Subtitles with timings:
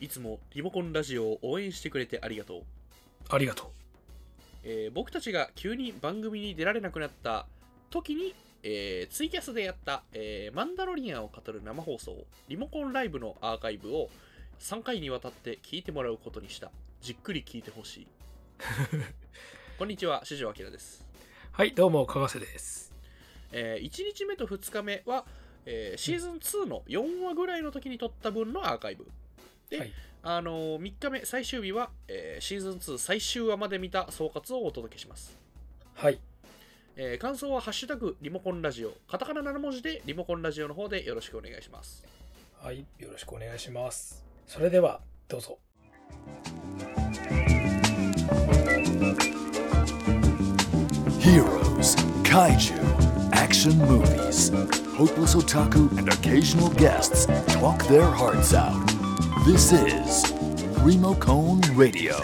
[0.00, 2.62] いつもリモコンラジオを応援してくれてありがとう。
[3.30, 3.66] ありがとう。
[4.64, 7.46] えー僕たちが急に番組に出られなくなった
[7.90, 12.16] 時に、えーツイキャスでやった、えーマンダロリアンを語る生放送、
[12.48, 14.10] リモコンライブのアーカイブを
[14.60, 16.70] 3回にわたって聞いてもらうことにした。
[17.00, 18.06] じっくり聞いてほしい。
[19.78, 21.06] こんにちは、四条明です。
[21.52, 22.92] はい、どうも、かがせです。
[23.52, 25.24] え1日目と2日目は、
[25.66, 29.06] えーシーズン2の4話ぐらいの時に撮った分のアーカイブ。
[29.70, 29.92] で、はい
[30.26, 35.36] あのー3日目最終日は、えーシーズン2最終話まで見た総括をお届けします。
[35.94, 36.18] はい。
[36.96, 42.04] えー感想は「ハッシュタグリモコンラジオ」カタカナ7文字でリモコンラジオの方でよろしくお願いします。
[42.60, 44.24] はい、よろしくお願いします。
[44.46, 45.58] それでは、どうぞ。
[51.20, 52.74] Heroes, Kaiju,
[53.32, 54.50] action movies.
[54.96, 58.93] Hopeless otaku and occasional guests talk their hearts out.
[59.46, 60.34] This is
[60.82, 62.14] Remocone Radio.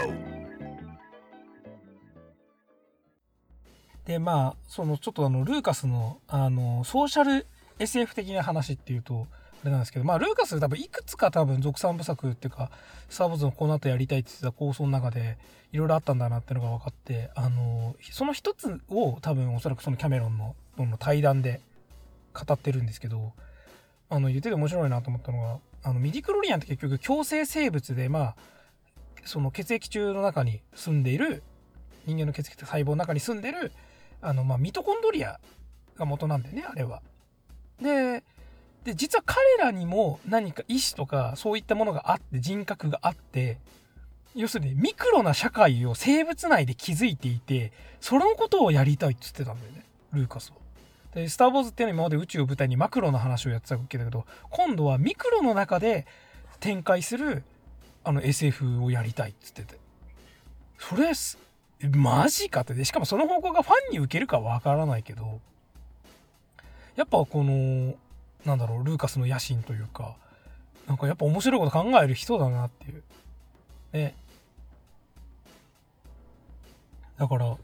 [4.05, 7.47] で、まあ、その、ちょっとあの、ルーカスの、あの、ソーシャル
[7.79, 9.27] SF 的な話っていうと、
[9.61, 12.71] あれなんですけど、まあ、ルーカス多分いくつか多分続三部作っていうか、
[13.09, 15.37] スター・ウォーズのこの後やりたいって言ってた構想の中で、
[15.71, 21.61] いろいろあったんだなっていうのが分かって、あの、その一つを多分おそらくそのキャメロンのの対談で
[22.33, 23.31] 語ってるんですけど、
[24.09, 28.35] あの、言ってて面白いなと思ったのが、あの、ミディクロリアンって結局共生生物で、まあ、
[29.25, 31.43] その血液中の中に住んでいる、
[32.05, 33.71] 人間の血液と細胞の中に住んでる、
[34.21, 35.39] あの、まあ、ミトコンドリア
[35.95, 37.01] が元なんだよね、あれは。
[37.81, 38.23] で、
[38.83, 43.59] で、実は彼らにも何か意志とかそういったものがあって、人格があって、
[44.33, 50.57] 要するにミクロな社会を生物内で築いていて、そのことをやりたいって言ってたんだよね、ルーカスは。
[51.13, 56.05] で、スター・ウォーズっていうのは今まで宇宙を舞台にマクロの話をやってたわけだけど、今度はミクロの中で
[56.59, 57.43] 展開する
[58.03, 59.79] あの SF をやりたいって言ってて。
[60.77, 61.11] それ、
[61.89, 62.73] マジかって。
[62.73, 65.39] で、しかもその方向がファンに受けるかわからないけど、
[66.95, 67.93] やっぱこの、
[68.45, 70.15] なんだろう、ルーカスの野心というか、
[70.87, 73.03] なんかやっぱ面白いこと考える人だなっていう。
[73.93, 74.15] ね。
[77.17, 77.57] だから、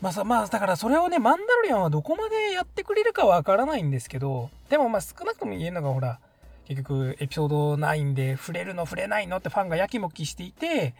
[0.00, 6.18] まあさ、まあだからそれをね、マンダロリアンはどこまでやってくれるかわからないんですけど、でもまあ少なくとも言えるのがほら、
[6.66, 10.94] 結局エピソード9で触れるの触れないのってファンがやきもきしていて、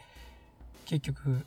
[0.86, 1.44] 結局、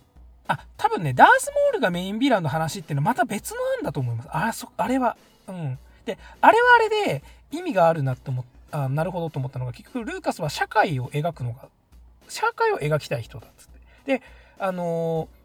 [0.48, 4.30] あ、多分ね、ダースモールがメインヴィランの話っていうのはまた別の案だと思います。
[4.32, 5.18] あ、そ、あれは、
[5.48, 5.78] うん。
[6.06, 11.68] で、あれはあれで意味があるなって思っあ、なるほどと思ったのが、結局ルーカスは社会を描くのが、
[12.28, 13.68] 社会を描きたい人だっつっ
[14.06, 14.20] て。
[14.20, 14.24] で、
[14.58, 15.41] あのー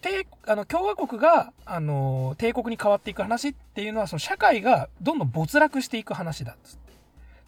[0.00, 6.78] 帝あの共和国が、あの帝国に変わっていく話っていうのはその社会がどんどん没落していく話だっつっ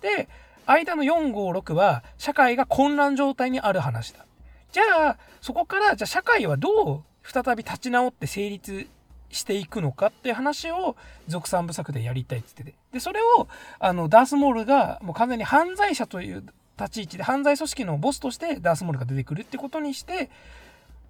[0.01, 0.17] て。
[0.17, 0.29] で
[0.67, 4.25] 間の456は社会が混乱状態にある話だ。
[4.73, 8.87] じゃあそこからじゃあ社会はどう再び立ち直って成立
[9.31, 10.97] していくのかっていう話を
[11.29, 12.75] 続三部作でやりたいっつってて。
[12.93, 16.45] でそれをあのダースモールがもう完全に犯罪者という
[16.79, 20.31] 立ち位置で犯罪組織のボスとしてダースモールが出てくるってことにして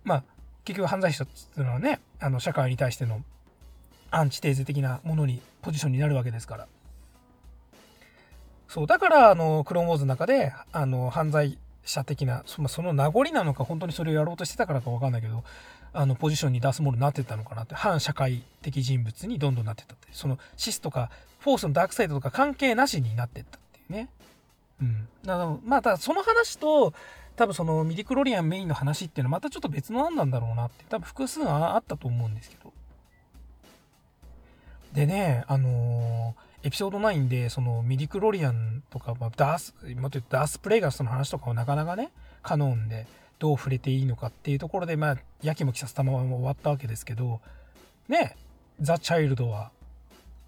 [0.04, 0.22] まあ
[0.70, 3.22] 結局犯罪者っていうのはねあの社会に対しての
[4.12, 6.68] アンチテーゼ的なものにポジションになるわけですから。
[8.68, 15.42] そうだからあのクローンウォーズの中であの犯罪者的なそ,、その名残なのか本当にそれをやろうとしてたからか分かんないけど
[15.92, 21.10] あのポジションにダースモールになってったのかなって反社会的人物にどんどんなってったってそのシスとか
[21.40, 24.08] フォースのダークサイドとか関係なしになってったっていうね。
[24.80, 25.08] うん。
[25.24, 26.94] だからまたその話と
[27.40, 32.70] 多分そのミディクロリアンメインの話っていうのはまたちょっと別の案なんだろうなって多分複数あったと思うんですけど。
[34.92, 42.10] でねあのーエピソード9でそのミディクロリアンとか、まあ、ダースもっと言うとダースプレイガスの話とかをなかなかね
[42.42, 43.06] カノンで
[43.38, 47.40] どう触れていいのかっていうところでまあやきもきさせたまま終わったわけですけど
[48.08, 48.36] ね
[48.78, 49.70] ザ・チャイルドは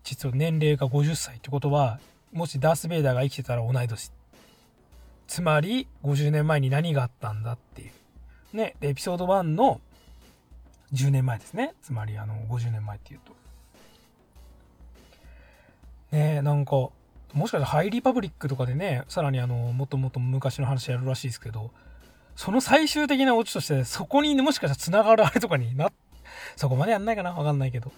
[0.04, 1.98] 実は年齢が50歳ってことは
[2.30, 4.12] もしダース・ベイダーが生きてたら同い年
[5.32, 7.90] つまり50年前に何があったんだっていう。
[8.54, 9.80] ねエピソード1の
[10.92, 11.72] 10年前ですね。
[11.80, 13.32] つまりあの50年前っていうと。
[16.14, 16.92] ねなんかも
[17.34, 21.70] しかしたらハイリパブリックとかでねさらにあのもっともっと昔の話やるらしいですけど
[22.36, 25.90] その最終的なオチとしてそこにもしかしたら繋がるあれとかにな
[26.56, 27.32] そこまでやんないかな？
[27.32, 27.90] わかんないけど。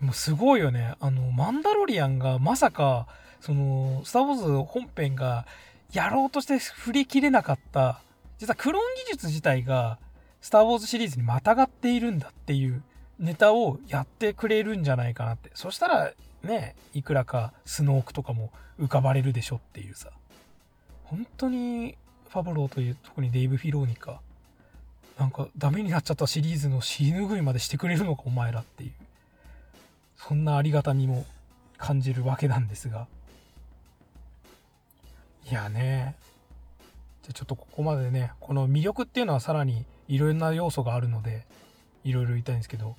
[0.00, 0.94] でもすごいよね。
[1.00, 3.08] あのマンダロリアンがまさか
[3.42, 5.44] そのスター・ウォーズ本編が
[5.92, 8.00] やろうとして振り切れなかった。
[8.38, 9.98] 実はクローン技術自体が
[10.40, 12.82] スター・ウォーズシリーズにまたがっているんだっていう
[13.18, 15.50] ネタをやってくれるんじゃないかなって。
[15.54, 16.12] そしたら
[16.42, 20.10] ねいくらかスノークとかも浮かばれるでしょっていうさ。
[21.04, 21.96] 本当に
[22.28, 24.20] ファブローという特にデイブ・フィローニか
[25.18, 28.92] なんかダメになっちゃったシリーズの死ぬぐいまでしてくれるのかお前らっていう。
[30.18, 31.24] そんなありがたみも
[31.78, 33.06] 感じるわけなんですが。
[35.50, 36.16] いやね。
[37.22, 41.46] じゃちょっとここまでねこの魅力っていうのはさらにいろんな要素があるので
[42.04, 42.96] いろいろ言いたいんですけど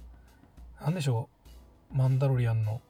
[0.81, 1.29] なんでしょ
[1.93, 1.97] う？
[1.97, 2.81] マンダロリアンの。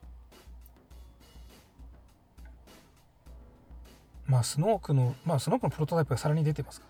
[4.25, 6.88] まあスノークのまあスノークのプロトタイプがさらに出てますか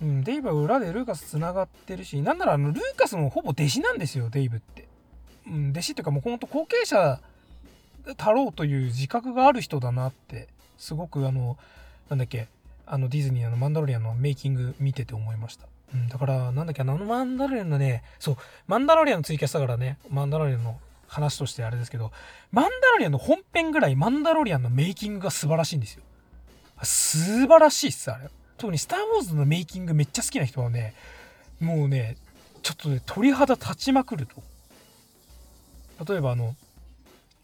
[0.00, 0.06] ら。
[0.06, 4.86] うんデイブは裏でルーカスつながってるしなんならあのルーカスもほぼ弟子なんですよデイブって、
[5.44, 7.20] うん、弟子っていうかもうほんと後継者
[8.16, 10.46] だろうという自覚がある人だなって
[10.78, 11.58] すごくあの
[12.08, 12.48] なんだっけ
[12.86, 15.66] あのディズニーのマンダロリアンのメイキング見てて思いました。
[15.94, 18.36] うん、だから、なんだっけ、あのマンダロリアンのね、そう、
[18.66, 22.12] マンダロリアンのツイキャスだからね、マンダロリアンの話としてあれですけど、
[22.50, 26.02] マンダロリアンの本編ぐらいマンダロリアンのメイキングが素晴らしいんですよ。
[26.82, 28.28] 素晴らしいっす、あれ。
[28.56, 30.94] 特にスター・ウォーズのメイキングめっちゃ好きな人はね、
[31.60, 32.16] もうね、
[32.62, 34.42] ちょっとね、鳥肌立ちまくると。
[36.12, 36.54] 例えばあの、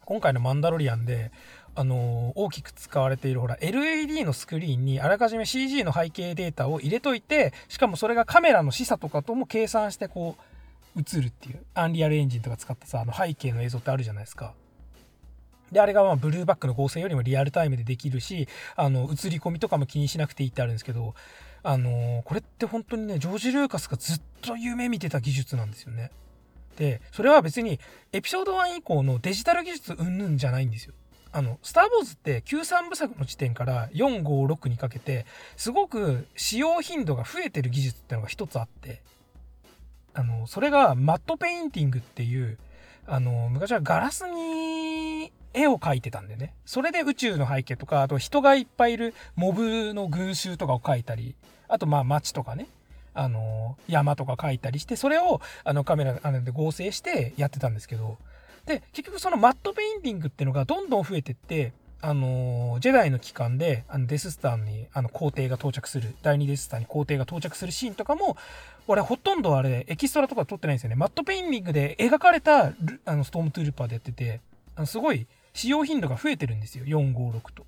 [0.04, 1.30] 今回のマンダロリアンで、
[1.76, 10.36] あの大きく使われているほら LED のスクリーンにあらかじめ CG の背景データを入れといてしかもそれがカメラの示唆とかとも計算してこ
[10.96, 14.54] う映るっていうアンリアルエンジンとか使ったさあの背景の映像ってあるじゃないですか。
[15.72, 18.46] であれがまあブルーバックの合成よりもリアルタイムでできるし
[18.76, 21.14] あの映り込みとかも気にしなくていいってあるんですけど
[21.64, 26.12] あのこれって本当にねジョージ・ルーカスがずっと夢見てた技術なんですよね。
[26.76, 27.80] でそれは別に
[28.12, 30.94] エピソード1以降のデジタル技術云々じゃないんですよ。
[31.34, 35.26] あの、スター・ウォーズって93部作の時点から4、5、6にかけて、
[35.56, 39.02] すごく使用頻度が増えてる技術ってのが一つあって、
[40.14, 42.56] あの、それがマットペインティングっていう、
[43.08, 46.54] あの、昔はガラスに絵を描いてたんでね。
[46.64, 51.34] それで宇宙の背景とか、あと人がいっぱいいるモブの群衆とかを描いたり、
[51.66, 52.68] あとまあ街とかね、
[53.12, 58.18] あの、山とか描いたりして、それをあのカメラあので合成してやってたんですけど、
[58.66, 68.36] で、結局そのマットペインティングっていうのがどんどん増えてって、あのージェダイの帰還で、あのデススターにあの皇帝が到着する、第二デススターに皇帝が到着するシーンとかも、
[68.86, 70.96] 俺ほとんどあれ、エキストラとか撮ってないんですよね。
[70.96, 74.40] マットペインティングで描かれたルあのストームトルーパーでやってて、
[74.76, 76.84] あのすごい使用頻度が増えてるんですよ。
[76.84, 77.64] 4、5、6と。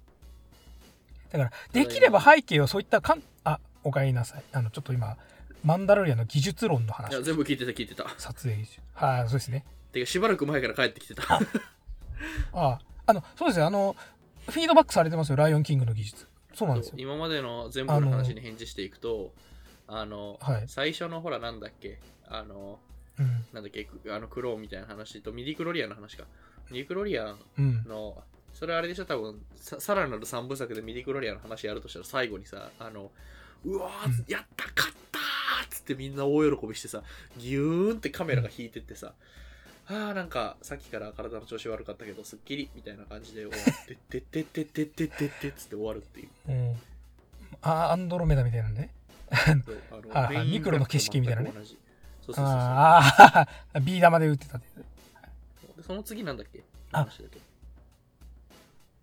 [1.30, 4.42] だから、できれば背景をそういったかん、あ、お帰りなさい。
[4.52, 5.16] あの、ちょっと今、
[5.64, 7.22] マンダロリアンの技術論のい話や、。
[7.22, 8.06] 全部聞いてた聞いてた。
[8.18, 8.64] 撮影。
[8.94, 9.64] はい、そうですね。
[10.00, 11.22] てか、しばらく前から帰ってきてた。
[11.34, 11.40] あ
[12.52, 13.66] あ、あの、そうですよ。
[13.66, 13.96] あの、
[14.48, 15.36] フィードバックされてますよ。
[15.36, 16.26] ライオンキングの技術。
[16.54, 16.94] そうなんですよ。
[16.96, 19.32] 今までの全部の話に返事していくと、
[19.88, 21.98] あの、はい最初のほら、なんだっけ、
[22.28, 22.78] あの、
[23.18, 23.26] うん。
[23.52, 26.24] なんだっけ、くあの、クローンみたいな話と、ミディクロリアンの話か。
[26.70, 27.84] ミディクロリアンうん。
[27.84, 28.22] の、
[28.52, 33.10] それあれでしょ、多分ささらなる3部作でミディクロリアンの話やるとしたら最後にさ、あの、
[33.64, 37.02] うわー、うんやった勝ったーっつってみんな大喜びしてさ、
[37.36, 39.12] ギューンってカメラが引いてってさ、
[39.88, 46.28] あーなんかさっきから体の調子悪かったけどすっきりみたいな感じで終わって、てってってってってってってっつって終わるっていう。
[46.48, 46.76] うん。
[47.62, 48.90] あ、アンドロメダみたいなね。
[49.64, 51.78] そうあのはいはいメインミクロの景色みたいなね同じ
[52.26, 54.66] そうそうそうそうああ、ビー玉で打ってたって。
[55.76, 56.62] でその次なんだっけ？
[56.92, 57.38] あ話だっけ？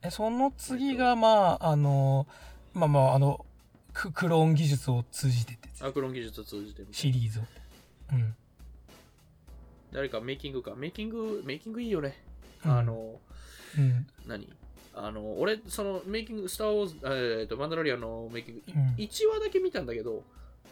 [0.04, 2.28] え、その次が、まあ、あの、
[2.74, 3.46] まあまあ、あの、
[3.94, 7.44] ククローン技術を通じてってやつアクロン技術を通じてみたいなシリーズを。
[8.12, 8.36] うん。
[9.94, 10.74] 誰かメイキングか。
[10.76, 12.18] メイキング、メイキングいいよね。
[12.66, 13.20] うんあの、
[13.78, 14.06] うん。
[14.28, 14.52] 何？
[14.96, 20.24] あの、俺、そのメイキング、スター・ウォーズ、えーと、マンダロリアンのメイキング、いうん1話だけ見たんだけど、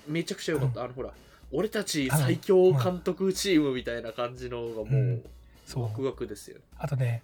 [0.07, 0.83] めちゃくちゃ良かった。
[0.83, 1.11] あの、ほら、
[1.51, 5.23] 俺たち最強監督チームみたいな感じのがもう、うん
[5.65, 6.59] そうワクワクですよ。
[6.77, 7.23] あとね、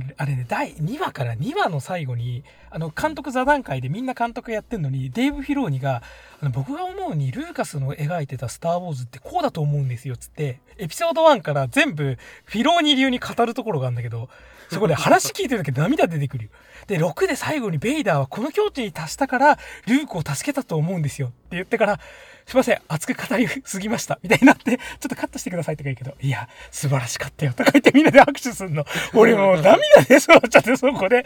[0.00, 6.02] けあれね、第2話から2話の最後に、あの、監督座談会でみんな監督やってんのに、デーブ・フィローニが、
[6.40, 14.28] あの僕が思うに、ルーカスの描いてたスター・ウォーズってこうだと思うんですよっ、つって、エピソード1から全部、フィローニ流に語るところがあるんだけど、
[14.70, 16.50] そこで話聞いてるだけで涙出てくるよ。
[16.86, 22.00] で、6で最後にベイダーはこの境地に達したから、ルークを助けたと思うんですよって言ってから、
[22.46, 24.18] すいません、熱く語りすぎました。
[24.22, 27.52] みたいになって、ちょっとカットしてくださいとか言うけど、いや、素晴らしかったよ。
[27.54, 28.84] とか言ってみんなで拍手するの。
[29.14, 31.24] 俺もう涙出そうなっちゃって、そこで、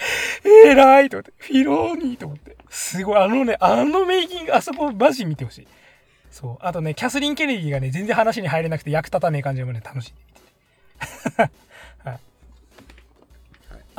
[0.67, 2.57] えらいと思って、フィローニーと思って。
[2.71, 5.67] すごい、あのね、あのメイキング、あそこマジ見てほしい。
[6.31, 6.57] そう。
[6.61, 10.09] あとね、キャスリン・ケネディがね、全然話に入れなくて役立たねえ感じでもね、楽し。
[10.09, 10.13] い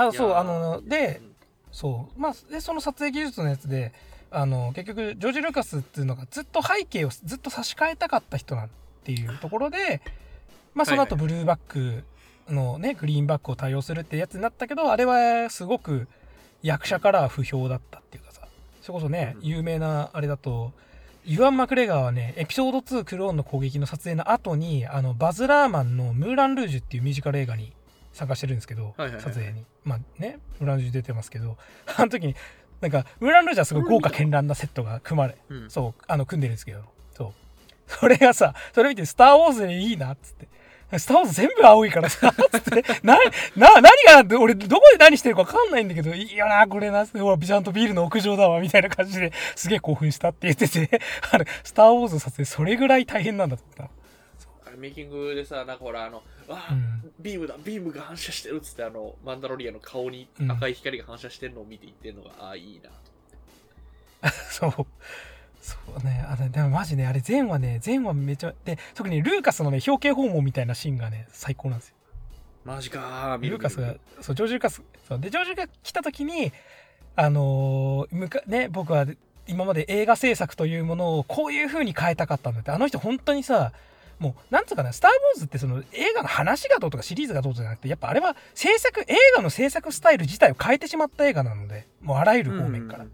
[0.07, 1.35] あ、そう、あの、でう、ん。
[1.71, 2.19] そう。
[2.19, 3.93] まあ、で、その撮影技術のやつで、
[4.31, 8.69] あの、結局、ジョージ・ルーカスっていうのがずっと背景をずっと差し替えたかった人なんっ
[9.03, 10.01] ていうところで、
[10.73, 12.03] まあ、その後はいブルーバック
[12.47, 16.07] のね、グリーンバックを対応するってやつになったけど、あれはすごく
[16.61, 18.41] 役者からは不評だったっていうかさ、
[18.81, 19.47] それこそね、うん。
[19.47, 20.71] 有名なあれだと
[21.25, 27.73] ユアン・マクレガーはねエピソード2クローンの攻撃の撮影の後にあのバズ・ラーマンの「ムーラン・ルージュ」っていうミュージカル映画に
[28.19, 31.57] 参加してるんですけど、はいはいはい撮影にまあねムーラン・ジュ出てますけど
[31.97, 32.35] あの時に
[32.81, 36.83] なんかムーラン・ルージュはすごい豪華絢爛なセットが組まれうんそう、あの、組んでるんですけど、
[37.15, 37.33] そう。
[37.87, 40.47] それがさ、それ見て、スター・ウォーズでいいな、っつって。
[40.97, 43.17] スター・ウォーズ全部青いからさ、 つって、な、
[43.55, 53.98] な、何が、俺、どこで何してるか分かんないんだけど、いいよな、これな、ほら、ビジャントビールの屋上だわ、みたいな感じですげえ興奮したって言ってて、あの、スター・ウォーズ撮影、それぐらい大変なんだと思った。
[54.79, 64.71] メイキングでさなんかほらあのあー、うんビームだビームが反射してるっつってあのマンダロリアの顔にうん赤い光が反射してるのを見て言ってるのが、ああいいなと そう。
[65.61, 66.25] そうね。
[66.27, 71.95] あれ、でもマジね、あれ、前話ね、前話めちゃ、で、特にルーカスのね、表敬訪問みたいなシーンがね、最高なんですよ。
[72.65, 76.51] マジかルーカスがそう、ジョージ・ルーカス、そう、で、ジョージが来た時に、
[77.15, 79.05] あのーむか、ね、僕は
[79.47, 83.73] 今まで映画制作というものをこういう風に変えたかったんだって、あの人本当にさ、
[84.19, 93.05] もう、なんつうかな、スター・ウォーズってその映画の話がどうとかシリーズがどうじゃなくて、やっぱあれは制作、映画の制作スタイル自体を変えてしまった映画なので、もうあらゆる方面から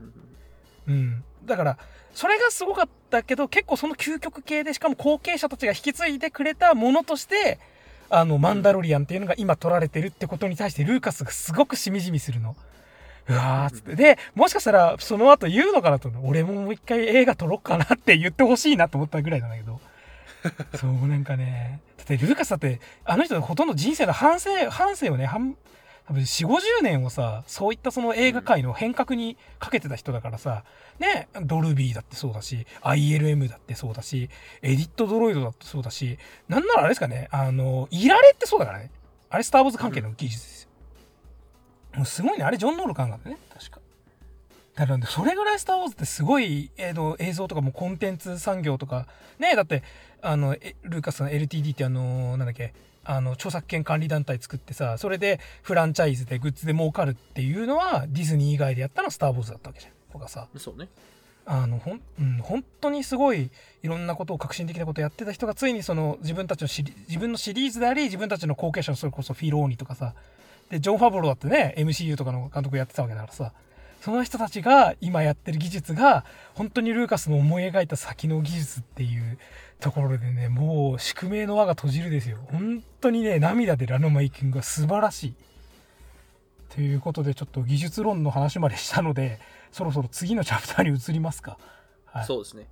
[0.87, 1.23] うん。
[1.45, 1.77] だから、
[2.13, 7.59] それがすごかったけど、結構その究極系で、しかも後継者たちが引き継いでくれたものとして、
[8.09, 12.55] あの、マンダロリアンっていうのが今撮られてるってことに対して、ルーカスがすごくしみじみするの。
[13.27, 13.95] うわーっつって。
[13.95, 16.09] で、もしかしたら、その後言うのかなと。
[16.23, 19.79] 俺ももう一回映画撮ろうかなって言ってほしいなと思ったぐらいなんだけど。
[20.75, 21.81] そう、なんかね。
[21.97, 25.57] だって、ルーカスだって、あの人ほとんど人生の半生、半生をね、半、
[26.07, 30.63] 多分4、50年をさ、そういったその映画界の変革にかけてた人だからさ、
[30.99, 34.29] ね、ドルビーだってそうだし、ILM だってそうだし、
[34.61, 38.91] エディットドロイドだってそうだし、なんならあれですかね、あの、いられってそうだからね。
[39.29, 40.69] あれスター・ウォーズ関係の技術ですよ。
[41.95, 42.43] もうすごいね。
[42.45, 43.79] あれジョン・ノールカンがね、確か。
[44.75, 49.07] だから、それぐらいスター・ウォーズってすごい、えーと映像とかもコンテンツ産業とか、
[49.39, 49.83] ね、だって、
[50.21, 52.73] あの、えルーカスの LTD ってあの、なんだっけ、
[53.05, 59.93] あの、著作権管理団体作ってさ、それでフランチャイズでグッズで儲かるっていうのは、ディズニー以外でやったのはスター・ウォーズだったわけじゃん。
[60.11, 60.47] とかさ。
[60.57, 60.89] そうね。
[61.47, 63.51] あのほん、うん、本当にすごい
[63.83, 70.15] いろんなことを革新的なことをやってた人がついにその自分たちのシリ自分のシリーズであり自分たちの後継者のそれこそフィローニとかさ。
[70.71, 73.53] でジョン・ファブローだってね MCU とかの監督やってたわけだからさ
[74.05, 79.39] その人たちが今やってる技術が本当にルーカスの思い描いた先の技術っていう
[79.79, 85.35] ところでねもう宿命の輪が閉じるですよ本当にね涙出るあのメイキングが素晴らしい
[86.69, 89.39] ということでちょっと技術論の話までしたので
[89.71, 91.57] そろそろ次のチャプターに移りますか。
[92.05, 92.25] はい。
[92.25, 92.67] そうですね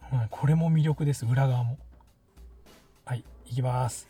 [0.00, 1.78] はいこれも魅力です、裏側も。
[3.04, 4.08] はい、いきます。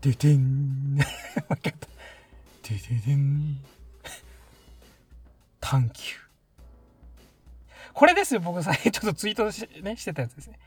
[0.00, 0.96] ででん。
[0.98, 1.70] 間違った。
[1.70, 3.73] でででん。
[5.64, 6.16] 探求。
[7.94, 10.58] これですよ、僕さ、 ちょっとツイートし,、ね、してたやつですね。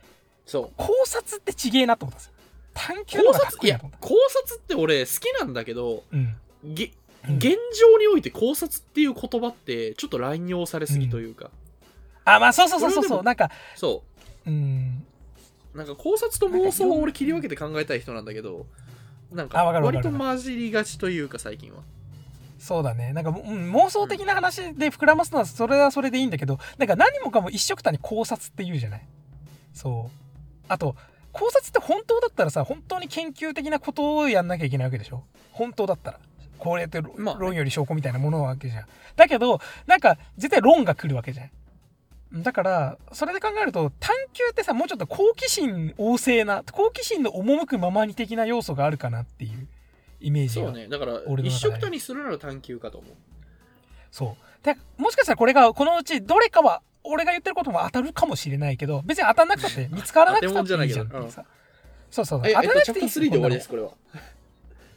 [0.46, 2.34] そう考察ってちげえなと思ったんですよ。
[2.74, 4.08] 探求の考方がいやいと思った。
[4.08, 6.36] 考察って俺好きなんだけどうん。
[6.64, 6.86] げ
[7.28, 11.52] うん現状において考察っていう言葉ってちょっと乱用されすぎというか、
[12.24, 13.24] あ、まあそうそうそうそうそう。
[13.24, 14.04] なんか、そ
[14.46, 15.04] うん。
[15.76, 18.66] うなんか考察と妄想を俺切り分けて考えたい人なんだけど
[19.32, 21.82] なんか割と混じりがちというか最近は
[22.60, 23.14] そうだね。
[23.14, 29.06] なんか、うん、妄想的な話で膨らますのは、それはそれでいいんだけど、なんか何もかも一緒くたに考察って言うじゃない？
[29.74, 30.12] そう。
[30.68, 30.96] あと、
[31.32, 35.24] 考察って本当だったらさ、本当に研究的なことをやんなきゃいけないわけでしょ？
[35.52, 36.20] 本当だったら。
[36.58, 38.86] こうやって、まあね論より証拠みたいなものなわけじゃん。
[39.16, 42.42] だけど、なんか、絶対論が来るわけじゃん。
[42.42, 49.68] だから、それで考えると、探求ってさ、もうちょっと好奇心旺盛な、好奇心の赴くままに的な要素があるかなっていう
[50.20, 50.68] イメージが。
[50.68, 53.12] そうねだから一色たにするなら探求かと思う
[54.12, 54.66] そう。
[54.66, 61.46] で、もしかしたらこれが、このうちどれかは、俺が言ってることも当たるかもしれないけど、別に当たんなくたって、 見つからなくたっていいじゃんうさ。
[62.10, 62.50] そうそうそう。
[62.50, 63.92] え、当たらなくていい3で終わりです、これは。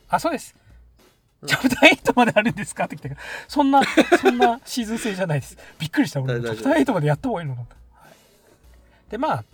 [0.09, 0.55] あ、そうです。
[0.55, 0.61] うん
[1.47, 3.81] チャプター8まであるんですかって来たから、そんな、
[4.21, 5.57] そんなシーズン制じゃないです。
[5.79, 6.39] びっくりした、俺。
[6.39, 7.57] チャプター8までやった方がいいの
[9.09, 9.45] で、まあ、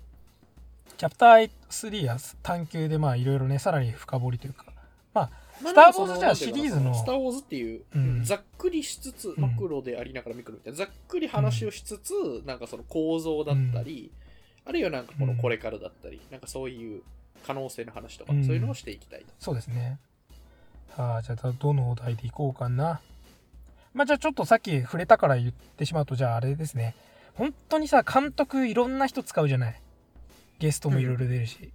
[0.97, 4.75] チャプター3は探求で、まあ、いろいろね、さらに深掘りというか、まあ、
[5.15, 12.13] まあスター・ウォーズじゃあシリーズのスター・ウォーズっていう、うんざっくりしつつ、マクロでありながらミクロみたいな、ざっくり話をしつつ、
[12.45, 14.11] なんかその構造だったり、
[14.65, 17.03] あるいはなんかこのこれからだったり、なんかそういう
[17.47, 19.27] 可能性の話とか、うんそういうのをしていきたいと。
[19.39, 20.01] そうですね。
[20.97, 23.01] さあ、じゃあ、どのお題でいこうかな。
[23.95, 26.97] まあ、じゃあちょっとさっき触れたから言ってしまうと、じゃああれですね。
[27.35, 29.81] 本当にさ、監督いろんな人使うじゃない。
[30.59, 31.73] ゲストもいろいろ出るし。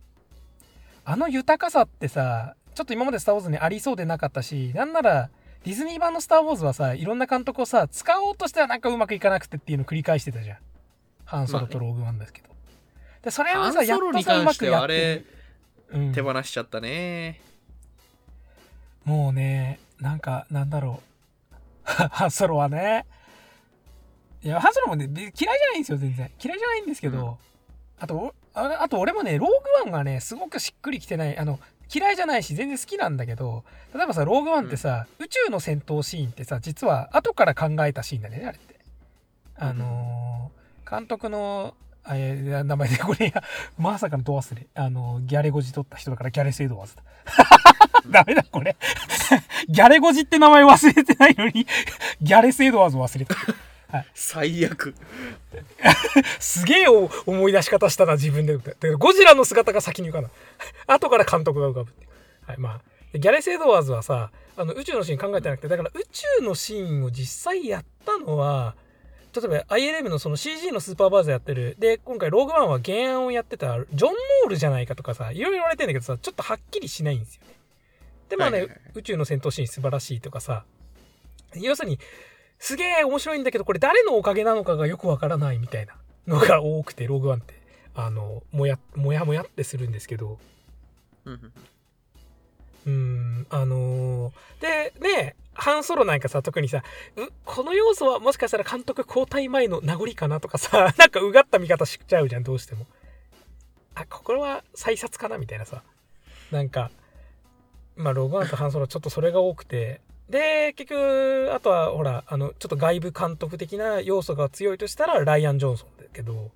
[1.05, 5.29] あの豊かさってさ、ちょっと今までスター・ウォーズにありそうでなかったし、なんなら
[5.63, 10.57] ディズニー版の「スター・ウォーズ」はさいろんな監督をさ使おうとしてはなんかうまくいかなくてっていうのを繰り返してたじゃん。
[11.25, 12.49] ハンソロとローグワンですけど、
[13.21, 15.25] でそれをさやっとさうまくやってはあれる、
[15.93, 16.13] うん。
[16.13, 17.39] 手放しちゃったね。
[19.05, 21.01] もうねなんかなんだろ
[21.85, 21.91] う。
[21.91, 23.05] ハンソロはね。
[24.43, 26.31] いやハンソロもねで嫌いじゃないんですよ全然。
[26.43, 27.35] 嫌いじゃないんですけど、うん。
[27.99, 31.37] あとおああと俺もねローグワンがねすごくしっくりきてない。
[31.37, 31.59] あの
[31.93, 38.79] 嫌いじゃないし全然好きなんだけど例えばさローグワンってさ、宇宙の戦闘シーンってさ実は後から考えたシーンだねあれって。
[39.57, 43.41] あのー監督のあ名前でこれや
[43.79, 47.03] まさかのド忘れあのギャレゴジ取った人だからギャレセイドワーズだ。
[48.09, 48.75] ダメだこれ。
[49.69, 51.65] ギャレゴジって名前忘れてないのに
[52.21, 53.25] ギャレセイドワーズ忘れ
[53.91, 54.95] てる最悪。
[56.39, 58.57] すげえお思い出し方したな、自分で。
[58.97, 60.29] ゴジラの姿が先に浮かんだ。
[60.87, 62.07] 後から監督が浮かぶって。
[62.47, 62.81] はい、まあ。
[63.11, 68.75] でギャレス・エドワーズはさ、あの宇宙のシーン考えてなくて、だから宇宙のシーンを実際やったのは、
[69.33, 71.75] 例えば ILM のその CG のスーパーバーザーやってる。
[71.79, 77.55] で、今回ローグワンは原案をやってたジョン・モールじゃないかとかさ、いろいろ言われてんだけどさ、ちょっとはっきりしないんですよね。
[78.29, 80.65] で、まあね、はいはいはい宇宙の戦闘シーン素晴らしいとかさ、
[81.55, 81.99] 要するに、
[82.61, 85.95] すげえ面白いんだけど、これ誰のおかげなのかがよくわからないみたいな
[86.27, 87.55] のが多くて、ログワンって、
[87.95, 90.37] あの、もや、もやもやってするんですけど、
[92.85, 96.83] うん、あのーで、ね、ハンソロなんかさ、特にさ、
[97.45, 102.85] この要素はもしかしたら監督交代前の名残かなとかさ、 なんかうがった見方しちゃうじゃん、どうしても。
[103.95, 105.81] あ、これは再殺かなみたいなさ。
[106.51, 106.91] なんか、
[107.95, 109.99] まあ、ログワンとハンソロちょっとそれが多くて、
[110.31, 116.49] で、結局、あとは、ほら、あの、ちょっと外部監督的な要素が強いとしたら、ライアン・ジョンソンだけど、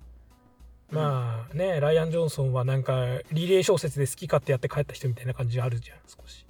[0.90, 6.46] まあね、ライアン・ジョンソンはなんか、リレー小説で好き勝手やって帰った人みたいな感じあるじゃん、少し。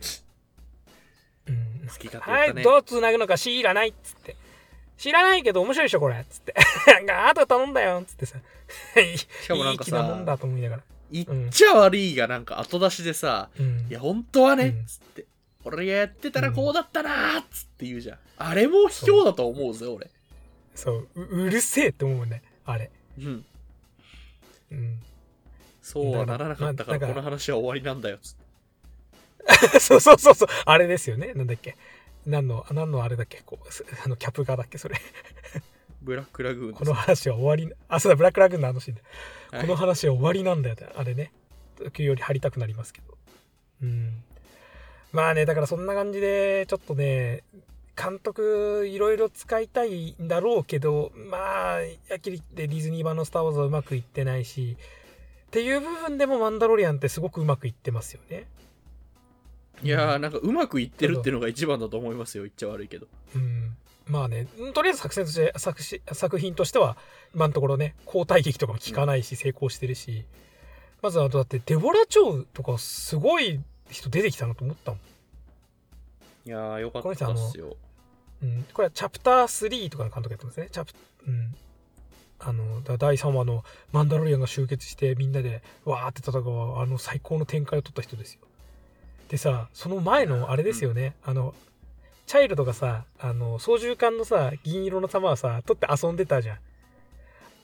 [1.48, 1.88] うん。
[1.88, 2.62] 好き勝手はい、言ったね。
[2.62, 4.36] どう繋ぐのか知らないっつって。
[4.98, 6.54] 知らないけど面白いでしょ、これっつって。
[6.86, 8.38] なんか、あと頼んだよっつってさ。
[9.42, 10.82] しかもなんかいい気なもんさ、だと思いながら。
[11.10, 15.24] 言っちゃ悪いがなんか後出しでさ、うんいや、本当はねうん、つって。
[15.68, 18.18] 俺がやってたらこうだったなーっつって言うじゃん。
[18.38, 20.10] あれも卑怯だと思うぜ、俺。
[20.74, 22.90] そうう、うるせえって思うね、あれ。
[23.18, 23.44] うん。
[24.70, 24.98] うん。
[25.82, 28.18] そうはならなかったから、まあだからこの話は終わりなんだよ。
[29.80, 31.34] そうそうそうそう、あれですよね。
[31.34, 31.76] なんだっけ。
[32.26, 34.96] 何の、あ何のあれだっけ、こう、すあの、キャプガだっけ、それ。
[36.02, 39.02] ブラックラグーンこの話は終わりな、あ、そうだ、ブラックラグーンのあのシーンだ。
[39.50, 41.32] はいこの話は終わりなんだよあれね。
[41.76, 43.16] 時より張りたくなりますけど。
[43.82, 44.22] うん。
[45.12, 47.42] まあね、だからそんな感じで、ちょっとね、
[48.00, 54.76] 監督いろいろ使いたいんだろうけど、まあ、やきりってディズニー版のスター・ウォーズはうまくいってないし、
[55.46, 58.46] っていう部分でもマンダロリアンってすごくうまくいってますよね。
[59.82, 63.06] いやー、なんかうまくいってるっていうのが一番だと思いますよ、言っちゃ悪いけど。
[63.34, 63.76] うん。
[64.06, 66.96] まあね、とりあえず作戦として、作詞作品としては、
[67.34, 70.24] 今のところね、交代劇とかも効かないし、成功してるし、
[71.02, 75.00] まずあとだって、デボラ・チョウとかすごい人出てきたなと思ったもん。
[76.48, 77.76] いやー、よかったっすよ。
[78.42, 78.64] うん。
[78.72, 80.68] これはチャプター3とかの監督やってますね。
[80.70, 80.92] チャプ、
[81.26, 81.54] うん。
[82.40, 88.40] あの、だ第3話のマンダロリアンが集結してみんなでわーって戦う、あの最高の展開を取った人ですよ。
[89.28, 91.16] でさ、その前のあれですよね。
[91.24, 91.54] あの、
[92.26, 96.58] チャイルドがさ、あの、操縦桿のさ、銀色の玉はさ、取って遊んでたじゃん。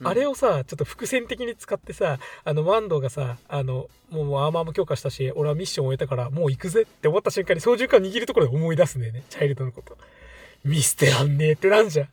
[0.00, 9.96] うんあれをさ、ちょっと伏線的に使ってさ、あの、マンドがさ、あの、もうアーマーも強化したし、俺はミッションを終えたから、もう行くぜって思った瞬間に操縦桿握るところで思い出すんだよね、チャイルドのこと。
[10.64, 12.08] 見捨てらんねえってなんじゃん。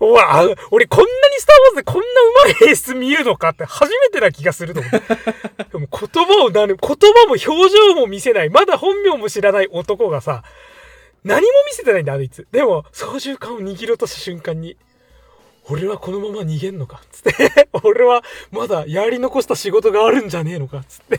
[0.00, 2.04] おわ、あ俺こんなにスター・ウォーズでこんな
[2.48, 4.92] 上手い演出見るのかって初めてな気がすると思う。
[5.70, 10.42] でも言葉をなる、言葉も表情も見せない、まだ本名も知らない男がさ、
[11.22, 12.46] 何も見せてないんだ、あいつ。
[12.50, 14.78] でも、操縦桿を握ろうとした瞬間に、
[15.70, 17.00] 俺はこのまま逃げんのか？
[17.10, 17.68] つって。
[17.84, 20.82] 俺はまだやり残した仕事があるんじゃねえのか？
[20.88, 21.18] つっ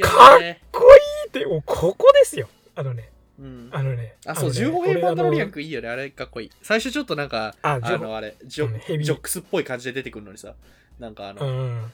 [0.00, 0.62] かっね。
[0.72, 2.48] こいいって、もうここですよ。
[2.74, 3.68] あのね、うん。
[3.72, 4.16] あのね。
[4.26, 5.88] あ、そう、のね15編マンダロリアン俺君いいよね。
[5.88, 6.50] あれかっこいい。
[6.62, 10.54] 最初ちょっとなんか、ああ15の、あれ、ジョうんジョックスっぽい感じで出てくるのにさ、
[10.98, 11.92] なんかあの、うん。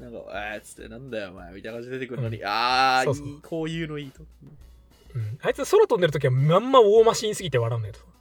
[0.00, 4.22] なんか、えーっつって、なんだよ、お前、みたいな感じで出てくるのに、あーそうそういい、こういうのいいと。
[5.14, 7.94] うん、あいつ空飛んでる時はまんまウォーマシンすぎて笑うんだよ。
[7.94, 8.19] あのね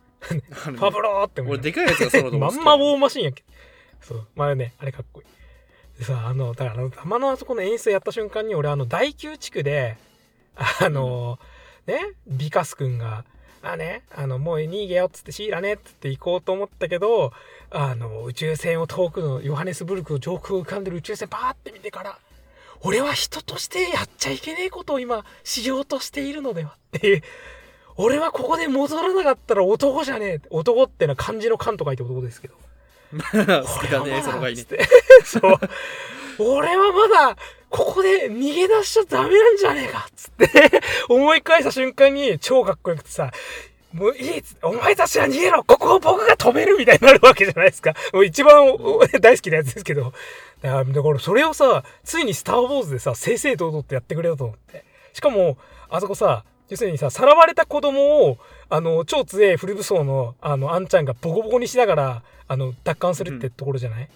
[0.78, 3.44] パブローって思う俺、でかいやつがソロ まんまウォーマシンやんけ。
[4.02, 4.28] そう。
[4.36, 6.00] まあね、あれかっこいい。
[6.00, 9.98] でさ、あの、だからあの、玉のあそこの演出やった瞬間に、俺、あの、第9地区で、
[10.56, 11.40] あの、
[11.88, 13.26] ね、ビカス君が、
[13.62, 17.34] あね、あの、もう逃げよっつってシーラねっつって行こうと思ったけど、
[17.70, 22.20] あの、宇宙船を遠くのヨハネスブルクを上空を浮かんでる宇宙船パーって見てから、
[22.82, 27.24] 俺は人としてやっちゃいけねえことを今しようとしているのではっていう、
[28.02, 32.56] 俺はここで戻らなかったら男じゃねえ男ってのは漢字の漢と書いて男ですけど
[33.12, 34.88] 好きだね俺はまだその概念つって
[35.26, 35.60] そう
[36.40, 37.38] 俺はまだ
[37.70, 43.32] ここで逃げ出しちゃダメなんじゃねえかっつって思い返した瞬間に超かっこよくてさ
[43.92, 47.96] もういいっつってお前たちは逃げろここを僕が止めるみたいになるわけじゃないですか。
[48.14, 48.68] もう一番
[49.20, 50.14] 大好きなやつですけど。
[50.62, 54.86] だからだからそれをさ、ついにスター・ウォーズでさ、正々堂々とやってくれよと思って。
[55.14, 55.58] しかも、
[55.90, 58.38] あそこさ、要するにさ、さらわれた子供を、
[58.70, 64.10] あの、超強いフル武装の、あの、あんちゃんがボコボコにしながら、あの、奪還するってところじゃない、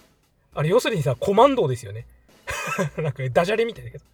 [0.55, 2.05] あれ、要するにさ、コマンドーですよね。
[2.97, 4.03] なんか、ダジャレみたいだけど。
[4.05, 4.13] うん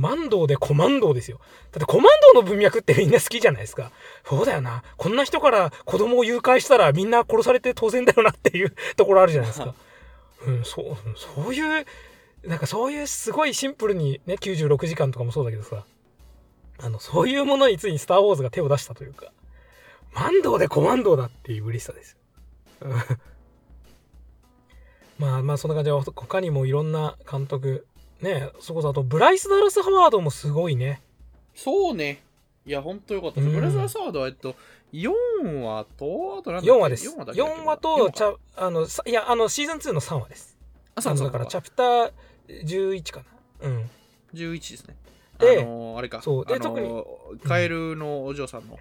[0.00, 1.38] マンドーでコマンドーですよ。
[1.72, 3.90] だってコマンドーの文脈ってみんな好きじゃないですか。
[4.24, 4.82] そうだよな。
[4.96, 9.74] こんな人から子供を誘拐したらみんな殺されて当然だよなっていうところあるじゃないですか。
[10.46, 11.86] うん、そう、うんそういう、
[12.44, 15.84] なんかそういうすごいシンプルにね、96時間とかもそうだけどさ、
[16.82, 19.32] あの、そういうものについにスター・ウォーズが手を出したというか、
[20.14, 22.16] マンドーでコマンドーだっていう嬉しさです
[25.18, 27.86] まあまあそんな感じで他にもいろんな監督
[28.22, 31.02] ねそこそあとブライス・ダラス・ハワードもすごいね。
[31.54, 32.22] そうね。
[32.64, 33.40] いやほんとよかった。
[33.40, 33.54] です、うん。
[33.54, 34.54] ブラザーサワードはえっと
[34.92, 35.10] 4
[35.62, 37.08] 話とあとなんだっけ？4話です。
[37.08, 40.56] 4話だけだっけ？4話とチャあのさいやあのシーズン2の3話です。
[40.94, 42.12] あそうそうあのだからチャプター
[42.48, 43.20] 11か
[43.60, 43.68] な。
[43.68, 43.90] うん。
[44.32, 44.96] 11ですね
[45.40, 46.22] であのーあれか。
[46.22, 46.46] そう。
[46.46, 48.78] であのーカエルのお嬢さんの、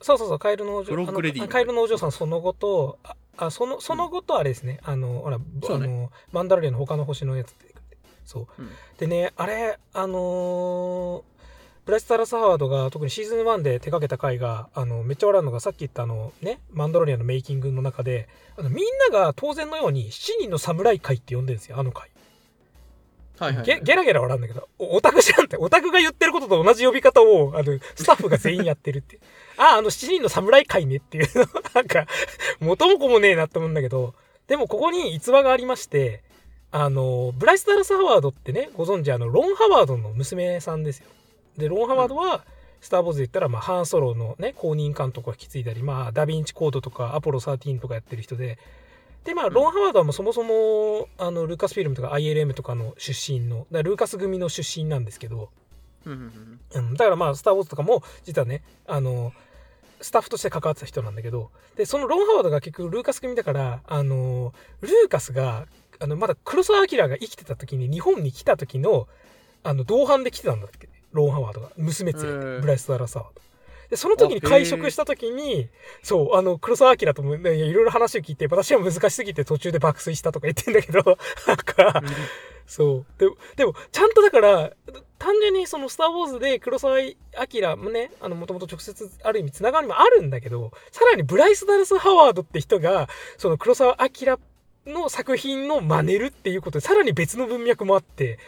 [0.00, 5.44] そうそうそうカエルのお嬢フロッグレディあのカエルのお嬢さんその後とああそのその後とあれですね、あのほら、ね。
[5.70, 7.82] あのマンダロリアの他の星のやつ出てくる
[8.24, 8.46] そう。
[8.58, 8.70] うん。
[8.98, 11.22] でねあれあのー
[11.86, 18.28] ブライス・タラス・ハワードが特にシーズン1で手掛けた回があのめっちゃ笑うのがさっき言ったあのねマンダロリアのメイキングの中で
[18.58, 22.10] あのみんなが当然のように7人の侍会って呼んでるんですよあの回
[23.38, 25.56] はいはい、ゲゲラゲラ笑うんだけどオタクじゃんって。
[25.56, 29.18] オタクが言ってることと同じ呼び方をあのスタッフが全員やってるって。
[29.58, 31.28] あああの7人の侍会ねっていう。
[31.34, 32.06] の なんか
[32.60, 34.14] 元も子もねえなって思うんだけど。
[34.46, 36.22] でもここに逸話がありまして
[36.70, 41.06] あのブライス・ダラス・ハワードってねご存知あのロン・ハワードの娘さんですよ。
[41.56, 42.44] でロン・ハワードは、
[42.80, 48.58] スター・ウォーズで言ったら、まあ、ハンソロのね、公認監督を引き継いだり、まあ、ダヴィンチコードとか、アポロ13とかやってる人で、
[49.26, 55.50] で、まあ、ロン・ハワードはもうそもそも、あの、ルーカスフィルムとか ILM とかの出身の、ルーカス組の出身なんですけど、
[56.06, 59.32] うんだからまあ、スター・ウォーズとかも、実はね、あの、
[60.00, 65.66] スタッフとして関わってた人なんだけど、で、そのロン・ハワードが結局ルーカス組だから、あの、ルーカスが、
[65.98, 69.08] あの、まだ黒澤明が生きてた時に、日本に来た時の、
[69.64, 71.72] あの、同伴で来てたんだっけロン・ハワードが。
[71.76, 73.42] 娘連れて、ブライス・ダラス・ハワード。
[73.90, 75.68] で、その時に会食した時に、
[76.02, 82.02] そう、あの、黒澤明とも、ね、いろいろ話を聞いて、私は難しすぎて途中で爆睡したとか言ってんだけど、 なんか、
[82.66, 83.06] そう。
[83.18, 84.72] ででも、ちゃんとだから、
[85.18, 94.38] 単純にそのスター・ウォーズで黒澤明もね、あの、もともと直接ある意味つながりもあるんだけど、さらにブライス・ダラス・ハワードって人が、その黒澤明
[94.86, 98.38] の作品の真似るっていうことで、さらに別の文脈もあって、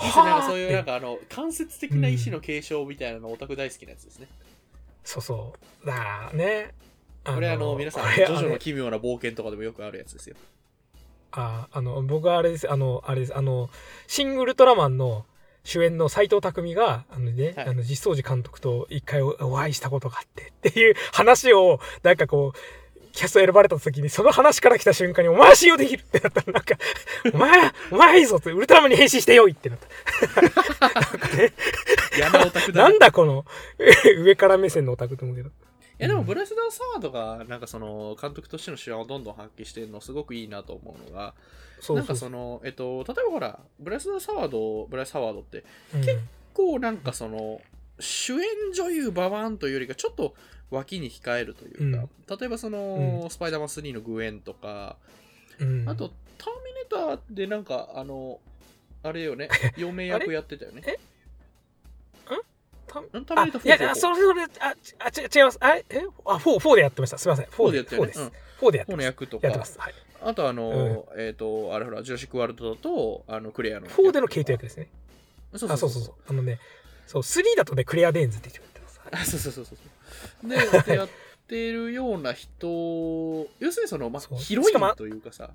[0.00, 0.24] いいですね。
[0.24, 4.28] なんかそういうなんかあの間接的な意思の継承みたいなのオタク大好きなやつですね、
[5.04, 5.86] そうそう。
[5.86, 6.74] だからね。
[7.24, 10.36] これあの皆さんジョジョの奇妙な冒険とかでもよくあるやつですよ。
[11.30, 13.70] ああの、僕はあれです、あの、あれです、あの、
[14.06, 15.24] シン・ウルトラマンの
[15.64, 17.66] 主演の斎藤工が、あのね、はい。
[17.68, 22.58] あの、実相寺監督と一回おお会いしたことがあってっていう話を、なんかこう、
[23.12, 26.76] キャスト選ばれた時に、その話から来た瞬間に、お前は信用できるってなったら、なんか、
[27.32, 30.42] お前、お前いいぞって、ウルトラマンに変身してよいってなった。
[30.42, 31.52] なんかね、
[32.16, 33.44] 嫌なオタクだ、ね、なんだこの、
[34.18, 35.50] 上から目線のオタクと思うけど。
[35.50, 41.34] いやでもブラスダー・サワードがなんかその監督としての手腕をどんどん発揮してるのすごくいいなと思うのが
[41.90, 46.18] なんかそのえっと例えばほらブラスダー・サワードブラス・ハワードってうん結
[46.54, 47.60] 構なんかその
[48.00, 50.34] 主演女優ババーンというよりかちょっと
[50.72, 54.96] 脇に控えるというか、例えばその、スパイダーマン3のグエンとか
[55.60, 58.40] うんあとターミネーターでなんかあの
[59.02, 60.98] あれよね 嫁役やってたよねえ？
[62.86, 63.24] たん？
[63.24, 63.46] ターミ？
[63.46, 65.58] ネーター4あいやいや、それ、それ、あ、ちあち違います。
[65.60, 65.84] あれ？
[65.90, 66.02] え？
[66.24, 67.18] あ、4、4でやってました。
[67.18, 67.46] すみません。
[67.46, 68.32] 4 4ででやってるよね4です。
[68.60, 69.06] 4でやってこのます。
[69.06, 69.78] 役とかやってます。
[69.78, 69.94] はい。
[70.24, 74.88] あとあの、えっ、とあれほらジュラシック・ワールドだとあのクレアの4でのケイト役ですね。
[75.56, 76.14] そうあ、そうそうそう。
[76.28, 76.58] あのね、
[77.06, 79.00] そう、3だとね、クレア・デーンズって言ってます。
[79.10, 79.78] あそうそうそうそう
[80.44, 81.08] ででやっ
[81.46, 82.66] てるような人
[83.58, 85.50] 要するにその、まあヒロインというかさ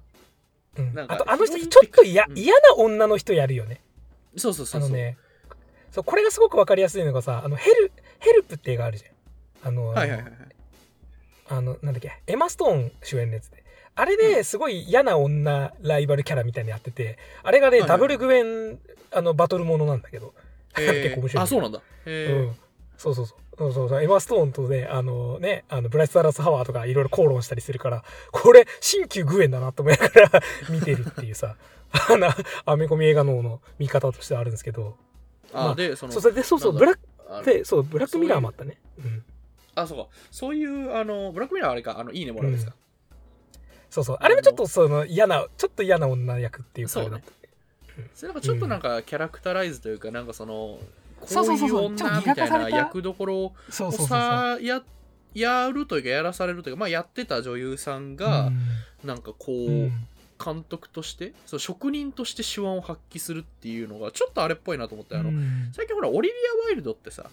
[0.77, 3.82] うんなんかあと、あの人、ちょっと嫌、うん嫌な女の人やるよね。
[4.36, 5.17] そうそうそうそうあのね、
[5.91, 9.67] そう、これがすごくわかりやすいのがさ、あの、ヘル、ヘルプって映画あるじゃん。
[9.67, 10.34] あの、はいはいはいはい
[11.49, 13.63] あの、なんだっけ、エマ・ストーン主演のやつで。
[13.95, 18.80] あれですごい嫌な女ライバルキャラみたいにやってて、あれがね、はいはいダブルグエン、
[19.12, 20.34] あの、バトルものなんだけど。
[20.77, 21.43] えー 結構面白い。
[21.43, 22.56] あそうなんだへうん。
[22.97, 23.38] そうそうそう。
[23.58, 31.56] そうそうそうエマ・ストーンとね、あのね、あの、ブライス・ダラス・ハワーとかいろいろ口論したりするから、これ、新旧グエンだなと思いながら 見てるっていうさ、
[31.91, 32.30] あの、
[32.65, 34.96] アメコミ映画のの見方としてあるんですけど、
[35.54, 38.78] あ、まあで、その、そう、それで、そうそう、ブラック、で、そう、ブラックミラーもあったね。
[39.00, 39.24] うん。
[39.76, 40.08] あ、そうか。
[40.30, 42.74] そういう、あの、ブラックミラーはあれか、あの、いいねもらうですか。
[43.89, 44.17] そうそう。
[44.20, 47.24] あれもちょっとその嫌な、ちょっと嫌な女役っていうか、そうね
[48.13, 50.80] それなんかちょっとなんかキャラクタライズというか、なんかその、
[51.19, 53.97] こういう女みたいな役どころをそうそうそう。
[53.99, 54.08] そう。
[54.08, 54.82] さや
[55.34, 58.58] やるというかやらされるというか、まあ、やってた女優さんが、うん。
[59.03, 60.08] なんかこう、うん。
[60.43, 65.71] 監督としてそう職人として手腕を発揮するっていうのがちょっとあれっぽいなと思ってあの、うん。
[65.73, 67.25] 最近ほらオリビア・ワイルドってさ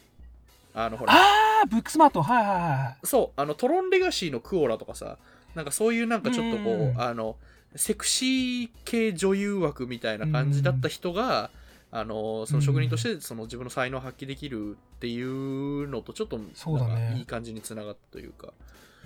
[0.72, 1.12] あのほら。
[1.12, 3.06] あー、ブックスマート、はいはいはい。
[3.06, 5.18] そうあのトロン・レガシーのクオラとかさ
[5.54, 7.00] なんかそういうなんかちょっとこう、うん。
[7.00, 7.36] あの
[7.76, 11.50] セクシー系女優枠みたいな感じだった人が、
[11.96, 18.52] あのその職人としてその自分の才能を発揮できるっていうのとちょっとなんかいい感じにつながったというか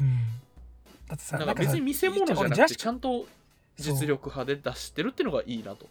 [0.01, 0.17] うん。
[1.07, 3.27] だってさ、なんか別に見せ物じゃなくてちゃんと
[3.77, 5.87] 実力派で出してるっていうのがいいなと。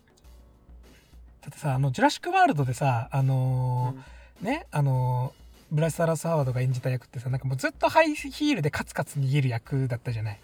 [1.42, 10.40] だってさ、あの、ジュラシック・ワールドでさ、あのーね、あのーブライス・ダラス・ハワードが演じた役ってさ、なんかもうずっとハイヒールでカツカツ逃げる役だったじゃない。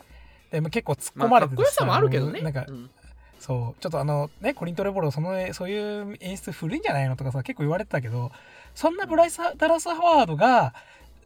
[0.51, 2.41] でもう結構突っまあ、込まれててかっこよさもあるけどね。
[2.41, 2.89] なんかう、ん
[3.43, 8.31] そう、ちょっとあの、ね、コリント・レボロ、その、そういう演出古いんじゃないのとかさ、結構言われてたけど、
[8.73, 10.73] そんなブライス・ダラス・ハワードが、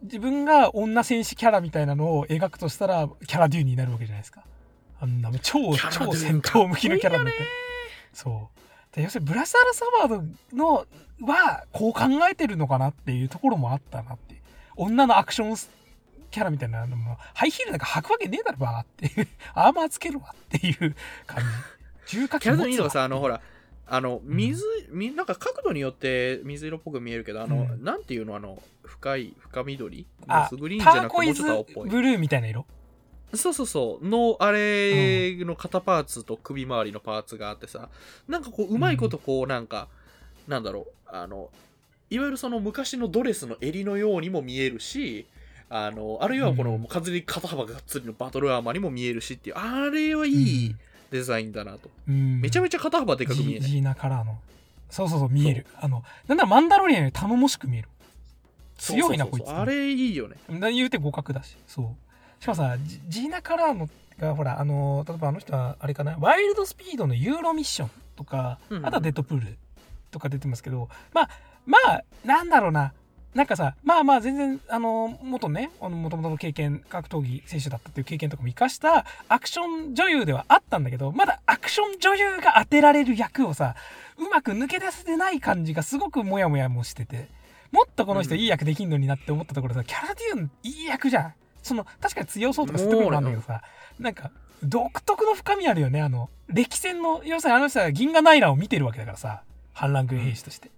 [0.02, 4.42] 自分が女戦士キャラみたいなのを描くとしたら、キャラデューになるわけじゃないですか。
[5.00, 5.60] あんな、超、
[5.92, 7.40] 超戦闘向きのキャラになって。
[8.14, 8.96] そう。
[8.96, 10.88] で要するにブライス・ダラス・ハワードの、
[11.22, 14.42] は、こう考えてるのかなっていうところもあったなって。
[14.76, 15.56] 女のアクション
[16.32, 19.28] キャラみたいなのも、ハイヒールなんか履くわけねえだろ、ばーっていう。
[19.54, 20.96] アーマーつけるわっていう
[21.28, 21.77] 感じ。
[22.08, 22.84] 重火器キャラデューいいの？
[22.86, 23.42] がさ、あの、ほら、
[23.86, 27.84] あの、水、みなんか角度によって水色っぽく見えるけど、あの、うん。
[27.84, 30.06] なんていうの、あの、深い、深緑？
[30.60, 31.90] グリーンじタゃなくて、もうちょっと青っぽい。
[31.90, 32.66] ブルーみたいな色？
[33.34, 34.08] そうそうそう。
[34.08, 37.90] の、あれの肩パーツと首周りのパーツがあってさ、
[38.28, 39.90] なんかこう、うまいことこう、なんか、
[40.48, 41.50] なんだろう、あの、
[42.10, 45.28] いわゆるその昔のドレスの襟のようにも見えるし、
[45.70, 46.86] あの、あるいはこの、うん。
[46.86, 50.76] 完全に肩幅ががっつりのバトルアーマーにも見えるしっていう、あれはいい
[51.12, 51.90] デザインだなと。
[52.08, 52.42] うん。
[52.42, 53.68] めちゃめちちゃ肩幅でかく見えない。
[53.68, 54.38] ジジーナカラーの。
[54.90, 55.66] そうそうそう、見える。
[55.80, 57.90] あの、なんならマンダロリアンより頼もしく見える。
[58.78, 59.50] 強いな、こいつ。
[59.50, 60.38] あれいいよね。
[60.50, 61.58] な言うて互角だし。
[61.68, 62.44] そう。
[62.44, 63.90] しかもさ、ジジーナカラーの
[64.20, 69.58] が、ほら、あの、例えばあの人は、あれかな、ワイルドスピードのユーロミッションとか、うんうんあとはデッドプール
[70.12, 71.30] とか出てますけど、まあ、
[71.66, 72.94] まあ、なんだろうな。
[73.34, 83.76] なんかさ、まあまあ全然、あの、元ね、あの、元々の経験、格闘技選手だったっていう経験とかも活かしたアクション女優ではあったんだけど、まだアクション女優が当てられる役をさ、
[84.18, 87.28] うまく抜け出せてない感じがすごくモヤモヤもしてて、
[87.72, 91.34] もっとこの人うんいい役できんのになって思ったところさ、キャラデューンいい役じゃん。
[91.62, 93.62] その、確かに強そうとか説得力もあるんだけどさ、
[94.00, 94.32] なんか、
[94.64, 100.72] 独特の深みあるよね、あの、歴戦の、要するにあの人は銀河ナイラーを見てるわけだからさ、反乱軍兵士として。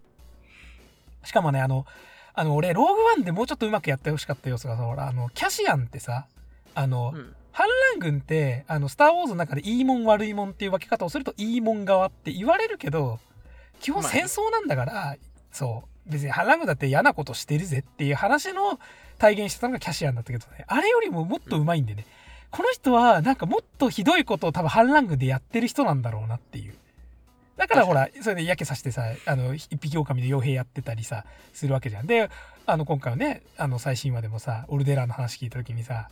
[1.24, 1.86] しかもね、あの、
[2.40, 6.26] あの、俺、ローグワンでもうちょっとうまくやってほしかった要素がさ、ほら、あの、キャシアンってさ、
[6.74, 7.36] あの、うん。
[7.52, 13.20] 反乱軍って、あの、スター・ウォーズの中でいいもん悪いもんっていう分け方をするといいもん側って言われるけど、
[13.82, 15.18] 基本戦争なんだから、
[15.52, 18.80] そう、別に反乱軍だって嫌なことしてるぜっていう話の
[19.18, 22.06] 体現してたのがキャシアンだったけどね、あれよりももっと上手いんでね、
[22.52, 26.76] この人はなんかもっとひどいことを多分反乱軍でやってる人なんだろうなっていう。
[27.60, 32.08] だからほら、それでやけさしてさ、あの、一匹狼で傭兵やってたりさ、するわけじゃん。
[32.08, 32.30] で、
[32.66, 36.08] あの、今回はね、あの、最新話でもさ、オルデラーの話聞いた時にさ、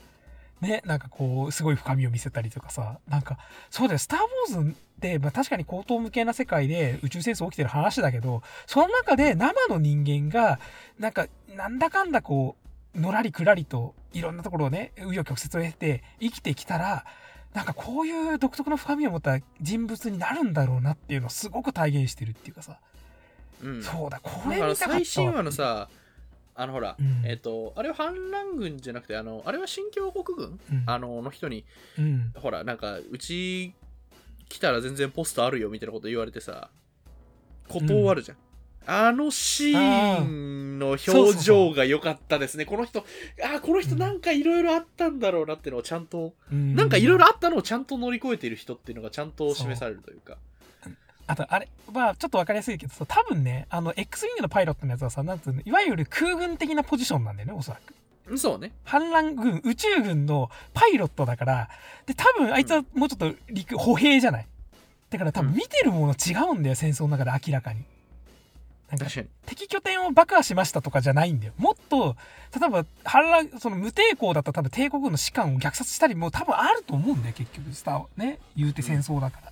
[0.60, 3.38] ね、なんかこう、すごい深みを見せたりとかさ、なんか、
[3.70, 10.60] そうだよ、スター・ウォーズって、まあ確かに高等無形な世界で宇宙戦争起きてる話だけど、その中で生の人間が、
[11.00, 12.58] なんか、なんだかんだこ
[12.94, 17.06] う、のらりくらりと、いろんなところをね、紆余曲折を経て生きてきたら、
[17.58, 22.78] なんかこういう独特の深みを持った人物になるんだろうなっていうのをすごく体現してるっていうかさ、
[23.64, 23.84] うん。
[23.84, 24.94] そうだ、これ見たかったわ。
[24.94, 25.90] 最新話のさ、
[26.54, 27.26] あのほら、うん。
[27.26, 30.84] えっ、と、あれは反乱軍じゃなくて、あの、あれは新疆国軍、うん。
[30.86, 31.66] あの、の人に、
[31.98, 33.74] うん、ほら、なんか、うち
[34.50, 36.70] 来たら全然ポストあるよみたいなこと言われてさ、
[37.70, 38.38] 断るじゃん。
[38.90, 42.66] あのシーンの表情が良かったですね。
[42.66, 43.04] この人、
[43.44, 50.38] あーこの人なんかいろいろあったんだろうなっていうのをちゃんと、なんかいろいろあったのをちゃんと乗り越えている人っていうのがちゃんと示されるというか。
[51.28, 57.82] あと、あれ、まあ、ちょっとわかりやすいけどさ、多分ね、あの、X ウィングのパイロットのやつはさ、なんつうの、いわゆる空軍的なポジションなんだよね、おそら
[58.30, 58.38] く。
[58.38, 58.72] そうね。
[58.86, 61.70] 反乱軍、宇宙軍のパイロットだから、
[62.06, 64.48] で、多分あいつはもうちょっと陸、歩兵じゃない。
[65.10, 67.84] だから多分見てるもの違うんだよ、戦争の中で明らかに。
[68.90, 69.08] なんか
[69.46, 71.54] 敵拠点を爆破しましたとかじゃないんだよ。
[71.58, 72.16] もっと、
[72.58, 77.74] 例えば、反乱、その無抵抗だったら多分帝国軍の士官を虐殺したりも多分あると思うんだよ、結局。
[77.74, 78.40] スター、ね。
[78.56, 79.52] 言うて戦争だから。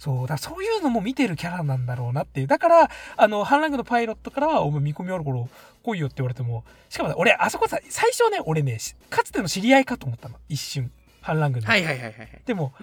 [0.00, 2.46] そう、だからそういうのも見てるキャラなんだろうなっていう。
[2.48, 5.48] だから、あの、反乱軍のパイロットからは、お前見込みある頃
[5.84, 10.34] 来いよって言われても、しかもね、俺、あそこさ、最初ね、俺ね、しかつての知り合いかと思ったの。
[10.48, 10.90] 一瞬。
[11.22, 11.68] 反乱軍の。
[11.68, 12.74] はいはいはいはいはいでも、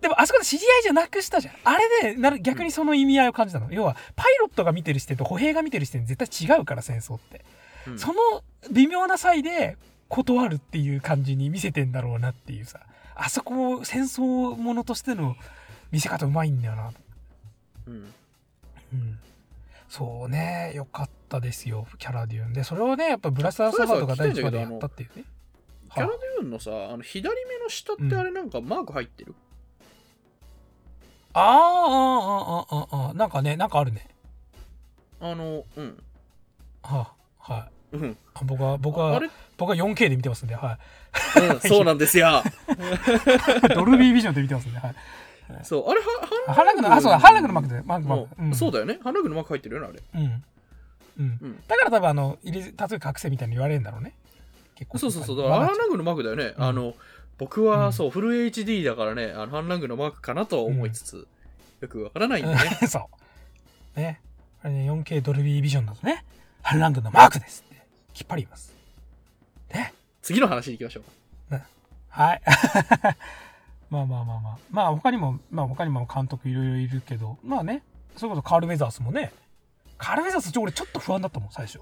[0.00, 1.54] でもあそこで知り合いじゃなくしたじゃん。
[1.64, 3.70] あれで、なる逆にその意味合いを感じたの。
[3.70, 7.44] 要は、パイロットが見てる視点と歩兵が見てる視点絶対違うから、戦争って。
[7.86, 12.80] うんその微妙な差異で断るっていう感じに見せてんだろうなっていうさ。
[13.14, 15.36] あそこを戦争ものとしての
[15.90, 16.92] 見せ方うまいんだよな。
[17.86, 18.14] うん
[18.92, 19.18] うん。
[19.88, 22.64] そうね、よかったですよ、キャラデューンで。
[22.64, 25.24] それをね、やっぱブラスターサバとか第一話でやったっていうね。
[25.92, 29.34] キャラデューンのさあの左目の下ってあれなんかマーク入ってる、
[31.32, 34.06] あーあーあーあーあーなんかね、なんかあるね。
[35.20, 36.02] あのうん
[36.82, 37.96] はあ、はい。
[37.96, 39.20] うんあ僕は、僕は
[39.56, 40.78] 僕は 4K で見てますんで、は
[41.36, 42.42] うん、そうなんですよ
[43.62, 43.68] い。
[43.74, 44.94] ドルビービジョンで見てますんで、はい。
[45.64, 46.06] そうあれは
[46.48, 48.56] あハンラグの、あ、そうだ、ハンラグのマークで、マーク、マーク。
[48.56, 48.78] そうだ。
[48.78, 50.44] だよねハンラグのマーク入ってるよねあれうん。
[51.18, 51.38] うん。
[51.42, 54.14] うんだから多分、あの、入れ、例えば隠せみたいに言われるんだろうね。
[54.80, 54.98] 結構。
[54.98, 56.94] そうそうそうだからハンラグのマークだよね、うんあの
[57.38, 61.26] 僕うんはそう、フル HD だからねあのハンラグのマークかなとは思いつつ、
[61.80, 63.08] よくわからないんでねうん そ
[63.96, 64.00] う。
[64.00, 64.20] ね。
[64.62, 66.24] あれね、4K ドルビービジョンだとね、
[66.62, 68.74] ハンラグのマークですって、きっぱり言います。
[69.72, 69.94] ね。
[70.20, 71.60] 次の話に行きましょう
[72.10, 72.42] はい。
[73.88, 74.58] まあまあまあまあ。
[74.70, 77.82] まあ他にも、まあ他にも監督いろいろいるけど、まあね、
[78.16, 79.32] それこそカール・ウェザースもね、
[79.96, 81.80] カール・ウェザースちょ俺ちょっと不安だったもん、最初。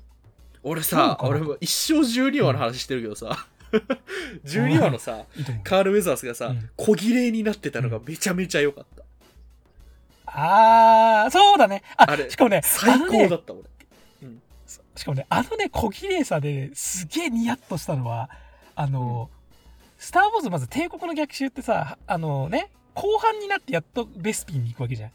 [0.68, 3.46] 俺さ俺も一生12話の話してるけどさ、
[4.44, 5.24] 12話のさ。
[5.64, 6.70] カール・ウェザースがさ、うん。
[6.76, 9.02] 小切れになってたのがめちゃめちゃ良かった、
[10.26, 11.82] あー、そうだね。
[11.96, 13.62] あ、あれしかもね、最高だった俺。
[14.96, 18.28] しかもね、あのね、小綺麗さですげえニヤッとしたのは、
[18.74, 19.30] あの、
[19.96, 25.10] スター・ウォーズまず帝国の逆襲ってさ、あのね、後半になってやっとベスピンに行くわけじゃん。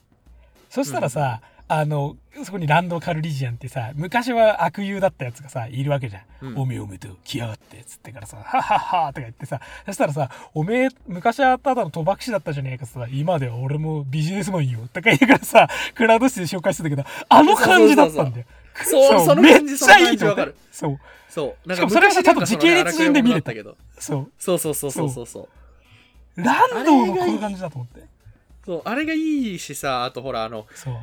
[0.70, 1.42] そしたらさ、
[1.80, 6.24] あの、そこにランド・カルリジアンってさ、昔は悪友だったやつがさ、いるわけじゃん。
[6.48, 18.46] うんおめおめと来やがって、つってからさ、はっはっはとか言ってさ、そしたらさ、おめえ、昔はただの賭博師だったじゃねえかさ、今では俺もビジネスマンよ、とか言いながらさ、クラウド誌で紹介してたけど、あの感じだったんだよ。
[18.76, 21.00] そうそのめっちゃいいその感じわかるそう。
[21.30, 24.32] そうしかもそれがさちゃんと時系列順で見れたたけどそう。
[24.38, 25.50] そうそうそうそうそうそ
[26.36, 28.04] うランドのこの感じだと思って。
[28.66, 30.94] そうあれがいいしさあとほらあのそう。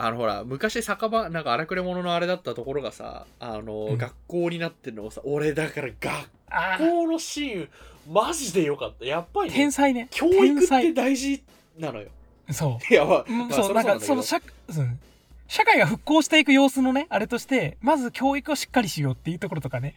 [0.00, 3.98] あのほら昔酒場なんか荒くれ者のあれだったところがさあの、うん。
[3.98, 7.68] 学校になってるのをさ俺だから学あ校のシーン
[8.08, 9.04] マジでよかった。
[9.04, 10.08] やっぱり、ね天、才ね。
[10.10, 11.42] 教育って大事
[11.78, 12.08] なのよ。
[12.50, 12.94] そ い。
[12.94, 14.98] やままあそう、なんか、その社社、うん。
[15.46, 19.94] 社会が復興していく様子のね、あれとして、まず教育をしっかりしようっていうところとかね。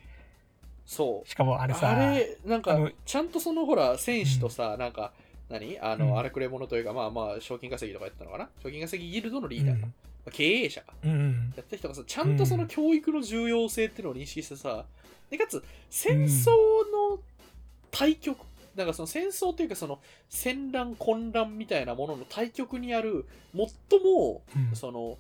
[0.86, 1.30] そう。
[1.30, 5.14] しかもあれさ、あれなんかちゃんとそのほら選手とさ、なんか
[5.52, 5.80] 何？
[5.80, 6.20] あの、うん。
[6.20, 8.50] 荒くれ者というかまあまあ賞金稼ぎとかやってたのかな？
[8.64, 9.94] 賞金稼ぎギルドのリうーダーか、まん。
[10.28, 10.94] あ経営者か。
[11.04, 11.54] うんうん。
[11.56, 14.86] やった人がさちゃんとその教育の重要性っていうのを認識してさ
[15.30, 17.20] でかつ戦争の
[17.92, 18.38] 対極、
[18.76, 24.76] なんかその戦争というかその戦乱混乱みたいなものの対極にある最もうん。
[24.76, 25.18] その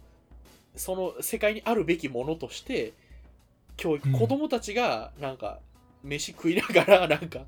[0.75, 2.93] その世界にあるべきものとして
[3.75, 4.15] 教育、うん。
[4.17, 5.59] 子供たちがなんか
[6.03, 7.41] 飯食いながらなんか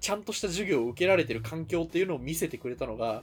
[0.00, 3.22] ちゃんとした授業を受けられてる環境っていうのを見せてくれたのが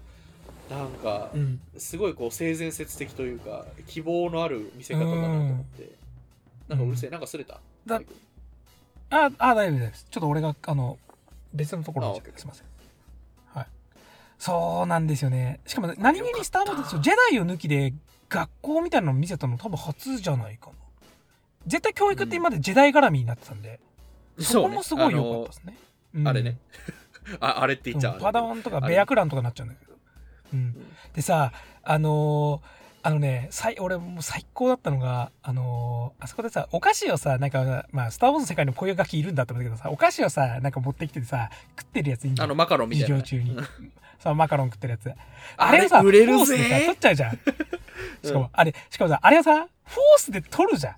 [0.70, 1.60] なんかうん。
[1.78, 5.90] すごいこう性善説的というか希望のある見せ方だなと思って
[6.68, 7.60] なんかうるせえなんかすれた？
[7.86, 8.02] だ
[9.14, 10.08] あ、あ、大丈夫です。
[10.10, 10.98] ちょっと俺が、あの、
[11.54, 12.66] 別のところにすいません。
[13.54, 13.68] はい。
[14.40, 15.60] そうなんですよね。
[15.68, 17.94] しかも、何気にスター・ウォーズジェダイを抜きで
[18.30, 20.74] 学校みたいなの見せたの多分初じゃないかな。
[21.68, 23.82] 絶対教育って今までジェダイ絡みになってたんで、
[24.44, 25.78] そこもすごい良かったですね。
[26.16, 26.58] うんあれね
[27.40, 29.94] ああれって言っちゃう、うんパダワンとかベアクランとかになっちゃうんだけど。
[30.54, 30.76] うん。
[31.14, 31.52] でさ、
[31.84, 41.50] あのーあのね、最俺もう最高だったのが、あのーあそこでさ、お菓子をさ、なんか、まあ、スター・ウォーズの世界にもこういうガキいるんだって思ったけどさ、お菓子をさ、なんか持ってきててさ、
[41.80, 43.58] 食ってるやついいんだよあのマカロンみたいな、授業中に。
[44.22, 45.10] そう、マカロン食ってるやつ。
[45.10, 45.16] あ
[45.58, 47.40] あれをさ、れ売れるフォースでさ、ぜ取っちゃうじゃん。
[48.24, 49.68] しかも、あれ、しかもさ、あれをさ、フォー
[50.18, 50.96] スで取るじゃん。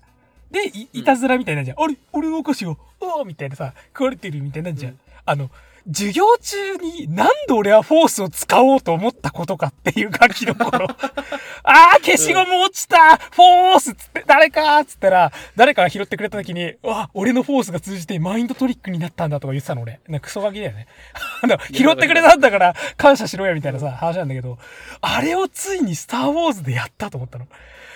[0.54, 1.82] で、いいたずらみたいになるじゃん。
[1.82, 4.92] あれ、俺のお菓子を、おーみたいなさ、食われてるみたいになるじゃん。
[4.92, 5.50] うんあの、
[5.86, 10.86] 授業中になんで俺はフォースを使おうと思ったことかっていうガキの頃。
[11.62, 20.00] あー消しゴム落ちたフォースっつって、誰かっつったら、誰かが拾ってくれた時に、うわ、俺のフォースが通じてマインドトリックになったんだとか言ってたの俺。
[20.08, 20.86] なんかクソガキだよね。
[21.42, 24.58] あの拾ってくれたんだから感謝しろよみたいなさ、話なんだけど、
[25.00, 27.46] あれをついにスターウォーズでやったと思ったの。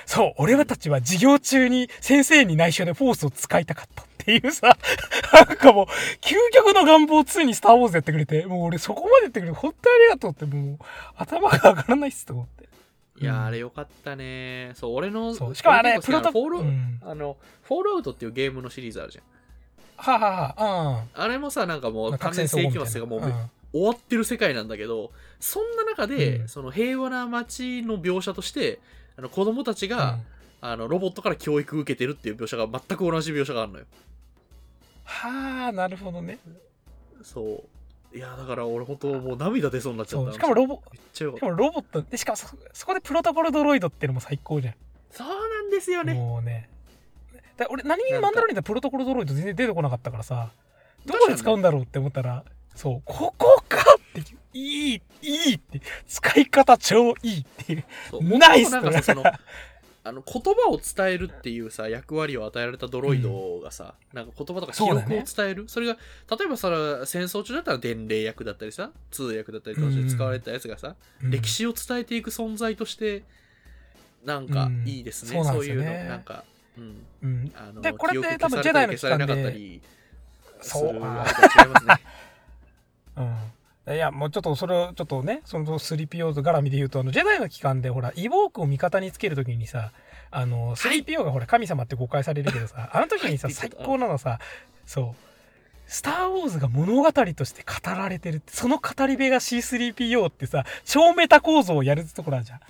[0.09, 4.75] そう、俺たちは授業中に先生に内緒でフォースを使いたかったっていうさ、
[5.35, 5.87] なんかもう、
[6.23, 10.79] 究極の願望をついにスターウォーズやってくれて、もう俺そこまでやってくれて本当にありがとうってもう、
[11.15, 12.69] 頭が上がらないっすと思って。
[13.21, 14.73] いやーあれよかったね。
[14.77, 19.25] そう俺のそうしかもあれプロトフォール、うんあのフォールアウトっていうゲームのシリーズあるじゃん。
[19.97, 22.13] はあ、はあはあ、あれもさなんかもう。
[22.13, 23.27] うん完全に世紀末がもうめ
[23.73, 26.49] 終わってる世界なんだけどそんな中で、うん。
[26.49, 28.79] その平和な街の描写として
[29.19, 30.21] あの子供たちうんが、うん。
[30.61, 33.85] あのロボットから教育受けてるっていう描写が全く同じ描写があるのよ。
[35.05, 36.39] はあ、なるほどね。
[37.23, 37.64] そ
[38.12, 38.16] う。
[38.16, 40.33] いやだから俺本当もう涙出そうになっちゃった。
[40.33, 44.75] しかもロボ、めっちゃよしかもロボット、で、しかもそ、そこでプロトコルドロイドっていうのも最高じゃん。
[44.75, 44.79] た
[45.19, 46.14] そうなんですよね。
[46.14, 46.71] もうね。
[47.57, 50.51] だ俺、何気にマンダロリプロトコルドロイド全然出てこなかったからさ、
[51.05, 52.45] どこで使うんだろうって思ったら、
[52.75, 53.88] そう、ここか
[54.21, 57.85] っていう、いい、いいって、使い方超いいっていう。
[58.11, 59.25] そうナイスなんかさその
[60.05, 65.69] あの言葉を伝えるっていうさ役割を与えられたドロイドがさ、なんか言葉とか記憶を伝える？
[65.69, 65.99] そ,、れが
[66.31, 71.31] 例えばそれ戦争中だったら伝令役だったりさ通訳だったりとかして使われてたやつがさ、うん。
[71.31, 73.25] 歴史を伝えていく存在として
[74.25, 74.89] なんかうん。
[74.89, 75.93] いいですね、そうなんそういうの。
[76.09, 76.45] なんか、
[76.79, 77.53] うん、うん。
[77.55, 79.83] あのでこれって多分ジェダイの消されなかった期間り
[80.62, 81.27] すそうるあ
[81.62, 81.95] 違いますね。
[83.19, 83.37] うん。
[83.95, 89.93] いや、もうちょっとそれをちょっとね、その 3PO と絡みで言うと、あの、ジェダイの期間でほら、イボークを味方につけるときにさ、
[90.30, 94.39] あの、3PO がほら、神様って誤解されるけどさ、あの時にさ、最高なのさ、
[94.84, 95.28] そう、
[95.86, 102.61] スター・ウォーズが物語として語られてるって、その語り部が C3PO ってさ、超メタ構造をやるところあるじゃん。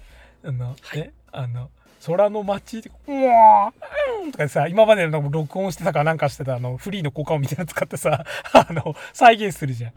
[0.44, 1.70] あの、はいね、あの、
[2.06, 9.92] 空の街で、うわーうんとかでさ、今までの録音してたかなんかしてたあの、フリーの効果音みたいなの使ってさ、あの、再現するじゃん。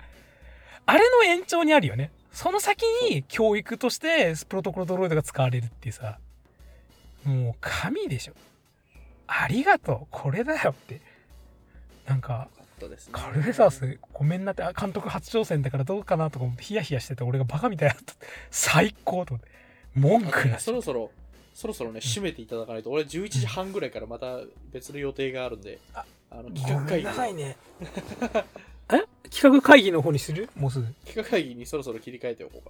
[0.92, 2.12] あれの延長にあるよね。
[2.34, 6.20] その先に教育としてプロトコルドロイドが使われるってさ、
[7.24, 8.34] もう神でしょ。
[9.26, 10.08] ありがとう。
[10.12, 11.00] これだよって。
[12.06, 12.50] なんか、
[12.82, 18.14] ねカルフェサースごめんなって、あ監督初挑戦だからどうかなとか思ってヒヤヒヤしてて俺がバカみたいだった。
[18.50, 19.50] 最高と思って。
[19.96, 20.74] 文句なしそ。
[20.74, 21.12] ろそろ
[21.54, 24.40] そろそろね締めていただかないと俺11時半ぐらいからまた
[24.74, 27.56] 別の予定があるんでああの企画会議をね。
[28.92, 29.30] え？
[29.30, 30.50] 企画会議の方にする？
[30.56, 30.88] もうすぐ。
[31.06, 32.70] 企画会議にそろそろ切り替えておこうか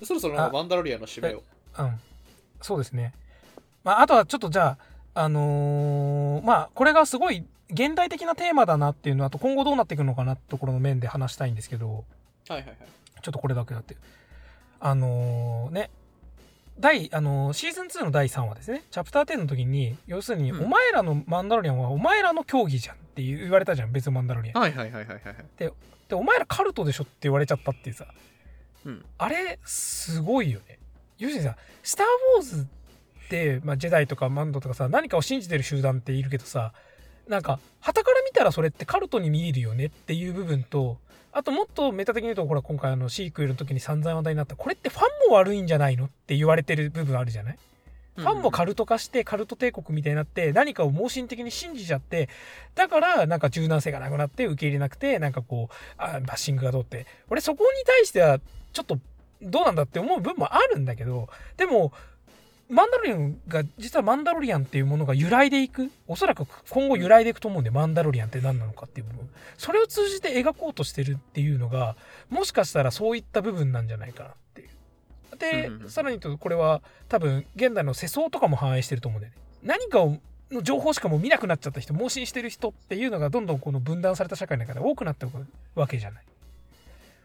[0.00, 1.42] なそろそろマンダロリアンの締めを
[1.78, 2.00] うん。
[2.60, 3.12] そうですね。
[3.84, 4.76] まあ、あとはちょっとじゃ
[5.14, 11.94] あ、あのーまあ、これがすごい現代的なテーマだなっていうのは、あと今後どうなっていくのかなってところの面で話したいんですけど、は
[12.50, 12.76] いはいはい
[13.22, 13.96] ちょっとこれだけだって。
[14.80, 15.90] あのーね、
[16.78, 18.84] 第、あのーシーズン2の第3話ですね。
[18.90, 24.60] チャプター10の時に、要するに、うんお前らのマンダロリアンはお前らの競技じゃんって言われたじゃん、別のマンダロリアン。
[24.60, 25.72] はいはいはいはいはいはいで、
[26.14, 28.06] お前らカルトでしょって言われちゃったっていうさ、
[28.84, 30.78] うんあれ、すごいよね。
[31.18, 32.06] 要するにさ、スター・
[32.36, 36.72] ウォーズって、まあ、ジェダイとかマンドとかさ、何かを信じてる集団っているけどさ、
[37.28, 40.98] なんか、旗から見たらそれってカルトに見えるよねっていう部分と、
[41.32, 47.58] あともっとメタ的に言うと、ほら、今回あの、シークエルの時に散々話題になった、これってファンも悪いんじゃないのって言われてる部分あるじゃない？
[48.14, 52.28] ファンもカルト化して、カルト帝国みたいになって、何かを盲信的に信じちゃって、
[52.74, 57.06] だから、なんか柔軟性がなくなって、受け入れなくて、なんかこう、あバッシングがどうって。
[57.30, 58.38] 俺、そこに対しては、
[58.74, 58.98] ちょっと、
[59.40, 61.94] どうなんだって思う部分もあるんだけど、でも、
[62.72, 65.90] マンダロリアンが、実はマンダロリアンっていうものが由来でいく？
[66.06, 69.28] おそらく今後由来でいくと思うんで、マンダロリアンって何なのかっていう部分。
[69.58, 71.96] それを通じて描こうとしてるっていうのが、
[72.30, 74.68] もしかしたらそういった部分なんじゃないかなっていう。
[75.38, 79.38] でうんさらに言うと、これは多分、現代の世相とかも反映してると思うんだよね。
[79.62, 80.16] 何かを、
[80.50, 86.24] の情報しかもう見なくなっちゃった人、盲信してる人っていうのがどんどんこの分断された社会の中で多くなっていくわけじゃない。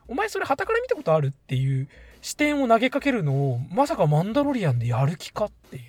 [0.10, 1.88] お前それ旗から見たことあるっていう
[2.22, 5.84] 視点を投げかけるのを、まさかマンダロリアンでやる気かっていう。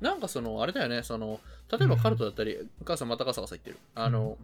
[0.00, 1.40] なんかそのあれだよねその
[1.70, 3.78] 例えばカルトだったり、お母さんまたガサガサ言ってる。
[3.94, 4.38] あの、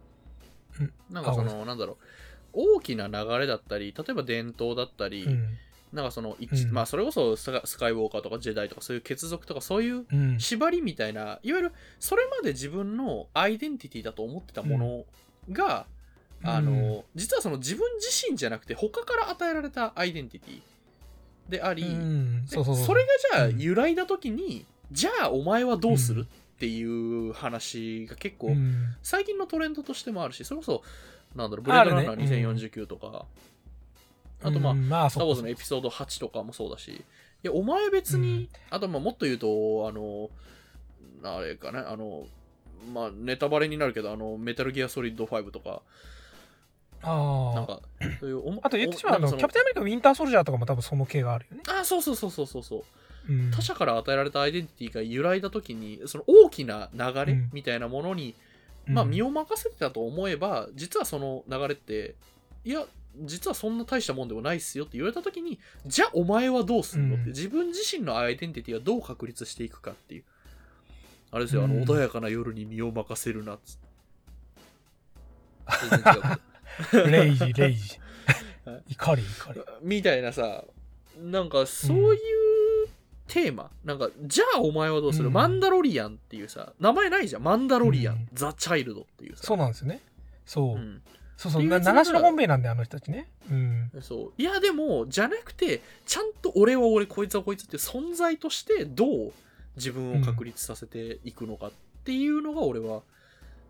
[0.79, 0.93] うん。
[1.09, 1.97] なんかそあのなんだろ
[2.53, 5.57] う大きな流れだったり例えば伝統だったり、うん。
[5.93, 6.71] なんかその、一うん。
[6.71, 10.39] まあそれこそスカイウォーカーとかジェダイとかそういう血族とかそういううん。
[10.39, 15.05] 縛りみたいないわゆるそれまで自分のアイデンティティだと思ってたもの
[15.51, 15.87] が、
[16.43, 16.49] うん。
[16.49, 20.61] あの実はその自分自身じゃなくて他から与えられたアイデンティティ
[21.49, 21.83] であり、
[22.47, 28.95] それがじゃあうん由来な時に、じゃあお前はどうするっていう話が結構、うん。
[29.03, 30.83] 最近のトレンドとしてもあるしそれこそ
[31.35, 32.29] なんだろうブレードランナーあるね。
[32.29, 33.25] 2049とか、
[34.41, 34.89] あとまあ、うん。
[34.89, 37.03] まあスター・ウォーズのエピソード8とかもそうだし、い
[37.43, 38.49] や、お前別に、うん。
[38.69, 40.29] あとまあもっと言うと、あの、
[41.23, 42.25] あれかな、あの、
[42.93, 45.81] まあネタバレになるけど、あの、メタルギアソリッド5とか、
[47.01, 47.79] ああなんか、
[48.19, 52.83] そういうおもあと言ってしまうあのキャプテンアメリカウィンターソルジャーとかも多分その系があるよね、あ、そうそうそうそうそうそう。
[53.27, 58.35] うん、他者から与えられたアイデンティティが揺らいだ時にその大きな流れうんみたいなものに、
[58.85, 62.13] まあうん身を任せてたと思えば実はその流れって
[62.63, 62.85] いや
[63.23, 67.29] 実はそんな大したもんでもないっすよって言われた時にじゃあお前はどうすんのって、うん。
[67.29, 70.23] 自分自身のアイデンティティはどう確立していくかっていう。
[71.31, 71.83] あれですよ、あのうん。
[71.83, 73.85] 穏やかな夜に身を任せるなっつって。
[75.89, 76.21] 全然違う
[77.09, 77.99] レイジレイジ。
[78.65, 78.93] はい。
[78.93, 79.61] 怒り怒り。
[79.81, 80.63] みたいなさ
[81.21, 82.19] なんかそういう
[83.27, 85.33] テーマ、なんかじゃあお前はどうする、うん。
[85.33, 87.43] マンダロリアンっていうさ名前ないじゃん。
[87.43, 88.29] マンダロリアン、うん。
[88.33, 89.43] ザ・チャイルドっていうさ。
[89.43, 90.01] そうなんですよね。
[90.45, 91.01] そう、うん。
[91.37, 91.63] そうそう。
[91.63, 93.27] 七種の本命なんであの人たちね。
[93.49, 93.91] うん。
[94.01, 94.33] そう。
[94.37, 99.33] いやでもじゃなくてちゃんと俺は俺こいつはこいつって存在としてどう
[99.75, 101.71] 自分を確立させていくのかっ
[102.03, 103.01] ていうのが俺は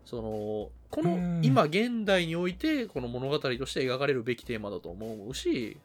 [0.04, 1.40] そのこのうん。
[1.44, 5.76] 今現代においてこの物語として描かれるべきテーマだと思うし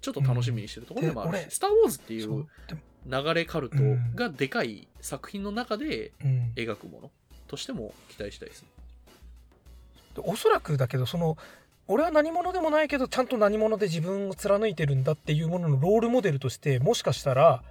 [0.00, 1.42] ちょっと楽しみにしてるところでもあるし「うん。
[1.42, 2.48] で俺スター・ウォーズ」っていそう
[3.06, 3.76] 流れカルト
[4.14, 6.52] がでかい作品の中でうん。
[6.56, 7.10] 描くもの
[7.46, 8.68] としても期待したいですね。
[10.16, 11.36] おそらくだけどその
[11.86, 17.62] 俺は何者でもないけどちゃんと何者で自分を貫いてるんだっていうもののロールモデルとしてもしかしたら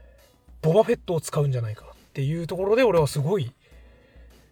[0.62, 3.52] ボバフェットを使うんじゃないかっていうところで俺はすごい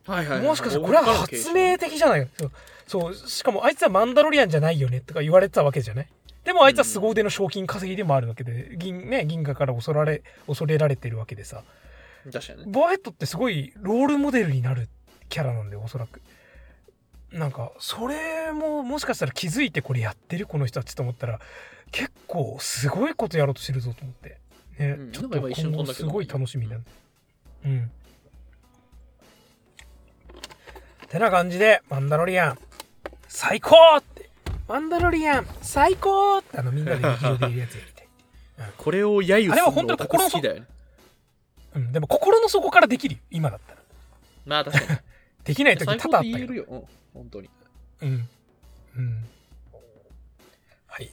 [0.08, 0.38] はいはい。
[0.40, 2.28] はいもしかしたらこれは発明的じゃない？
[2.38, 2.52] そう
[2.88, 6.08] そうしかもあいつはマンダロリアンじゃないよねとか言われてたわけじゃない？
[6.46, 11.64] でもあいつは凄腕の賞金稼ぎでもあるわけで銀,、ね、銀河から恐られ恐れられてるわけでさ。
[12.32, 12.72] 確かにね。
[12.72, 14.88] ボバフェットってすごいロールモデルになる
[15.28, 16.22] キャラなんでおそらく。
[17.34, 21.42] なんかそれももしかしたら気づいてこれやってるこの人たちと思ったら
[21.92, 24.38] 結構すごいことやろうとしてるぞと思って。
[24.80, 26.84] ね、うんちょっと今後すごい楽しみだね。
[27.66, 27.92] うん
[31.10, 32.58] てな感じでマンダロリアン
[33.28, 34.30] 最高って
[34.68, 40.66] マンダロリアン最高ってあのみんなで劇場で言うやつやりたい これを揶揄するあれは本当に心の好きだよね。
[41.76, 43.82] うん、でも心の底からできるよ今だったら
[44.46, 45.00] まあ確かに。
[45.44, 46.66] できない時最多々あったよ高って言えるよ。
[46.68, 46.84] うん、
[47.14, 47.50] 本当に。
[48.02, 48.30] うん。
[48.98, 49.26] うん。
[50.88, 51.12] はい。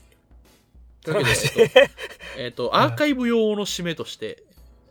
[1.01, 1.89] というわけで、
[2.37, 4.43] えっと、 アーカイブ用の締めとして、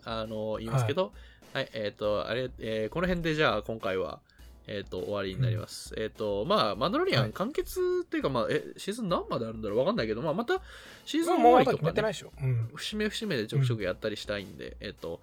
[0.04, 1.12] あの、言いますけど、
[1.52, 4.20] はい、えっ、と、あれ、えーこの辺でじゃあ今回は、
[4.66, 5.94] えっ、と、終わりになります。
[5.96, 9.78] えっ、と、まあ、マンダロリアはいン完結っていうか、まあ、え、シーズン何まであるんだろう？
[9.78, 10.60] わかんないけど、まあ、また、
[11.04, 12.32] シーズンもうま終わりとか、ねだ決めてない、でしょ。
[12.40, 12.70] うん。
[12.74, 15.20] 節目節目でちょくちょくやったりしたいんで、えっ、と、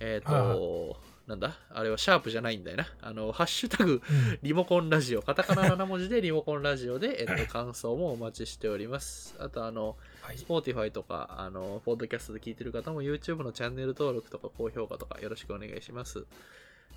[0.00, 1.56] えっ、と、はいなんだ？
[1.70, 2.86] あれはシャープじゃないんだよな。
[3.00, 9.36] あの、ハッシュタグ、うんリモコンラジオ、カタカナ7文字でリモコンラジオで、えっと、感想もお待ちしております。
[9.38, 10.36] あと、あの、はい。
[10.36, 16.26] Spotify とか、あの、ポッドキャストで聞いてる方も YouTube のチャンネル登録とか高評価とかよろしくお願いします。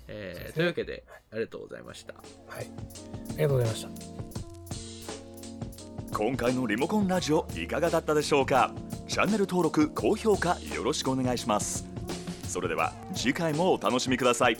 [0.08, 2.14] えーねというわけで、ありがとうございました。
[2.14, 2.20] は
[2.60, 2.66] い。
[2.66, 3.90] ありがとうございました。
[6.16, 8.72] 今回のリモコンラジオいかがだったでしょうか？
[9.06, 11.86] チャンネル登録高評価よろしくお願いします
[12.48, 14.56] それでは次回もお楽しみください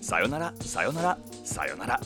[0.00, 2.00] さよならさよならさよなら